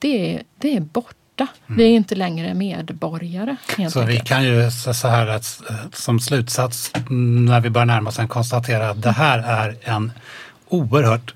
[0.02, 1.16] det, är, det är borta.
[1.36, 1.52] borta.
[1.66, 3.56] Vi är inte längre medborgare.
[3.90, 4.28] Så vi enkelt.
[4.28, 8.28] kan ju så så här att, som slutsats mm, när vi börjar närma oss en
[8.28, 10.12] konstatera att det här är en
[10.68, 11.34] oerhört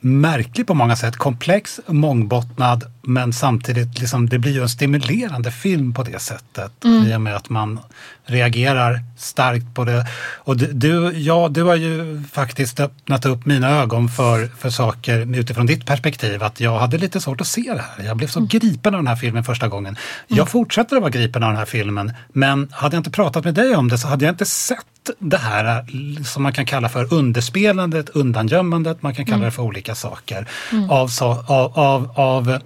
[0.00, 5.94] märklig på många sätt, komplex, mångbottnad men samtidigt liksom, det blir ju en stimulerande film
[5.94, 7.80] på det sättet i och med att man
[8.24, 10.06] reagerar starkt på det.
[10.36, 15.66] Och du, ja, du har ju faktiskt öppnat upp mina ögon för, för saker utifrån
[15.66, 16.42] ditt perspektiv.
[16.42, 18.06] Att jag hade lite svårt att se det här.
[18.06, 19.96] Jag blev så gripen av den här filmen första gången.
[20.28, 23.54] Jag fortsätter att vara gripen av den här filmen men hade jag inte pratat med
[23.54, 24.86] dig om det så hade jag inte sett
[25.18, 25.84] det här
[26.24, 30.48] som man kan kalla för underspelandet, undangömmandet, man kan kalla det för olika saker.
[30.88, 32.60] Av, så, av, av, av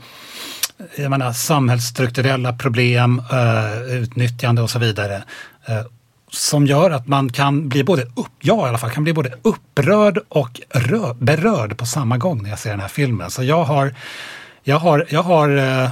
[0.97, 5.25] jag menar, samhällsstrukturella problem, eh, utnyttjande och så vidare.
[5.67, 5.81] Eh,
[6.31, 9.33] som gör att man kan bli både, upp, jag i alla fall, kan bli både
[9.43, 13.31] upprörd och rör, berörd på samma gång när jag ser den här filmen.
[13.31, 13.95] Så jag har,
[14.63, 15.91] jag har, jag har eh,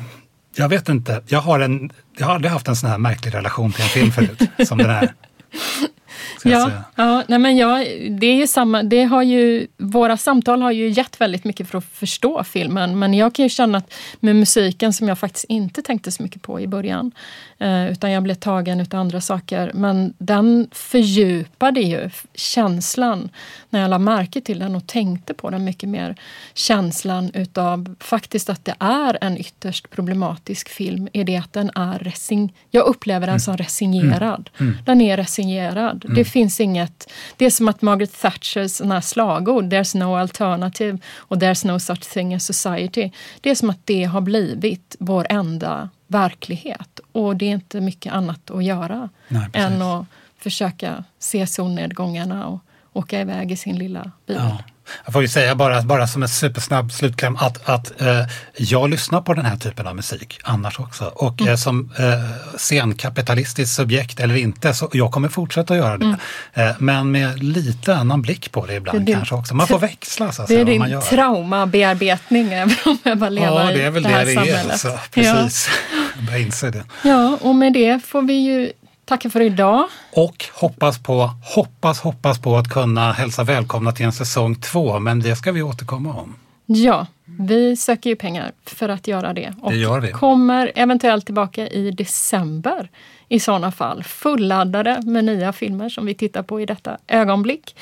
[0.55, 3.73] jag vet inte, jag har, en, jag har aldrig haft en sån här märklig relation
[3.73, 5.15] till en film förut som den här.
[6.45, 10.71] Ja, ja nej men jag, det är ju samma, det har ju, våra samtal har
[10.71, 12.99] ju gett väldigt mycket för att förstå filmen.
[12.99, 16.43] Men jag kan ju känna att med musiken som jag faktiskt inte tänkte så mycket
[16.43, 17.13] på i början.
[17.59, 19.71] Eh, utan jag blev tagen utav andra saker.
[19.75, 23.29] Men den fördjupade ju känslan
[23.71, 26.17] när jag la märke till den och tänkte på den mycket mer.
[26.55, 31.99] Känslan utav faktiskt att det är en ytterst problematisk film i det att den är
[31.99, 32.51] resign...
[32.71, 34.51] Jag upplever den som resignerad.
[34.85, 36.05] Den är resignerad.
[36.15, 37.11] Det finns inget...
[37.37, 42.01] Det är som att Margaret Thatchers såna slagord, “There's no alternative” och “There's no such
[42.01, 43.11] thing as society”.
[43.41, 47.01] Det är som att det har blivit vår enda verklighet.
[47.13, 50.07] Och det är inte mycket annat att göra Nej, än att
[50.39, 52.61] försöka se solnedgångarna och
[52.93, 54.37] åka iväg i sin lilla bil.
[54.37, 54.59] Ja.
[55.05, 58.27] Jag får ju säga bara, bara som en supersnabb slutkläm att, att eh,
[58.57, 61.05] jag lyssnar på den här typen av musik annars också.
[61.05, 61.53] Och Mm.
[61.53, 66.17] eh, som eh, scenkapitalistiskt subjekt eller inte, så jag kommer fortsätta göra det.
[66.55, 69.05] Eh, men med lite annan blick på det ibland Mm.
[69.07, 69.55] Det är kanske också.
[69.55, 73.71] Man får växla så att Det är din traumabearbetning även om jag bara leva Ja,
[73.77, 74.35] det är väl i det här det det är.
[74.35, 74.73] samhället.
[74.73, 74.99] Alltså.
[75.11, 75.69] Precis,
[76.17, 76.79] jag börjar inse det.
[77.03, 77.11] Ja.
[77.11, 78.73] ja, och med det får vi ju
[79.05, 79.89] tacka för idag.
[80.13, 85.21] Och hoppas på, hoppas, hoppas på att kunna hälsa välkomna till en säsong två, men
[85.21, 86.35] det ska vi återkomma om.
[86.67, 89.55] Ja, vi söker ju pengar för att göra det.
[89.61, 89.73] Och
[90.03, 92.91] Det kommer eventuellt tillbaka i december
[93.29, 94.05] i sådana fall.
[94.05, 97.77] Fulladdade med nya filmer som vi tittar på i detta ögonblick.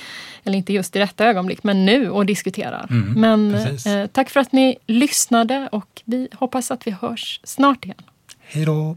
[0.44, 2.86] Eller inte just i detta ögonblick, men nu och diskuterar.
[2.90, 7.84] Mm, men eh, tack för att ni lyssnade och vi hoppas att vi hörs snart
[7.84, 8.02] igen.
[8.38, 8.96] Hej då!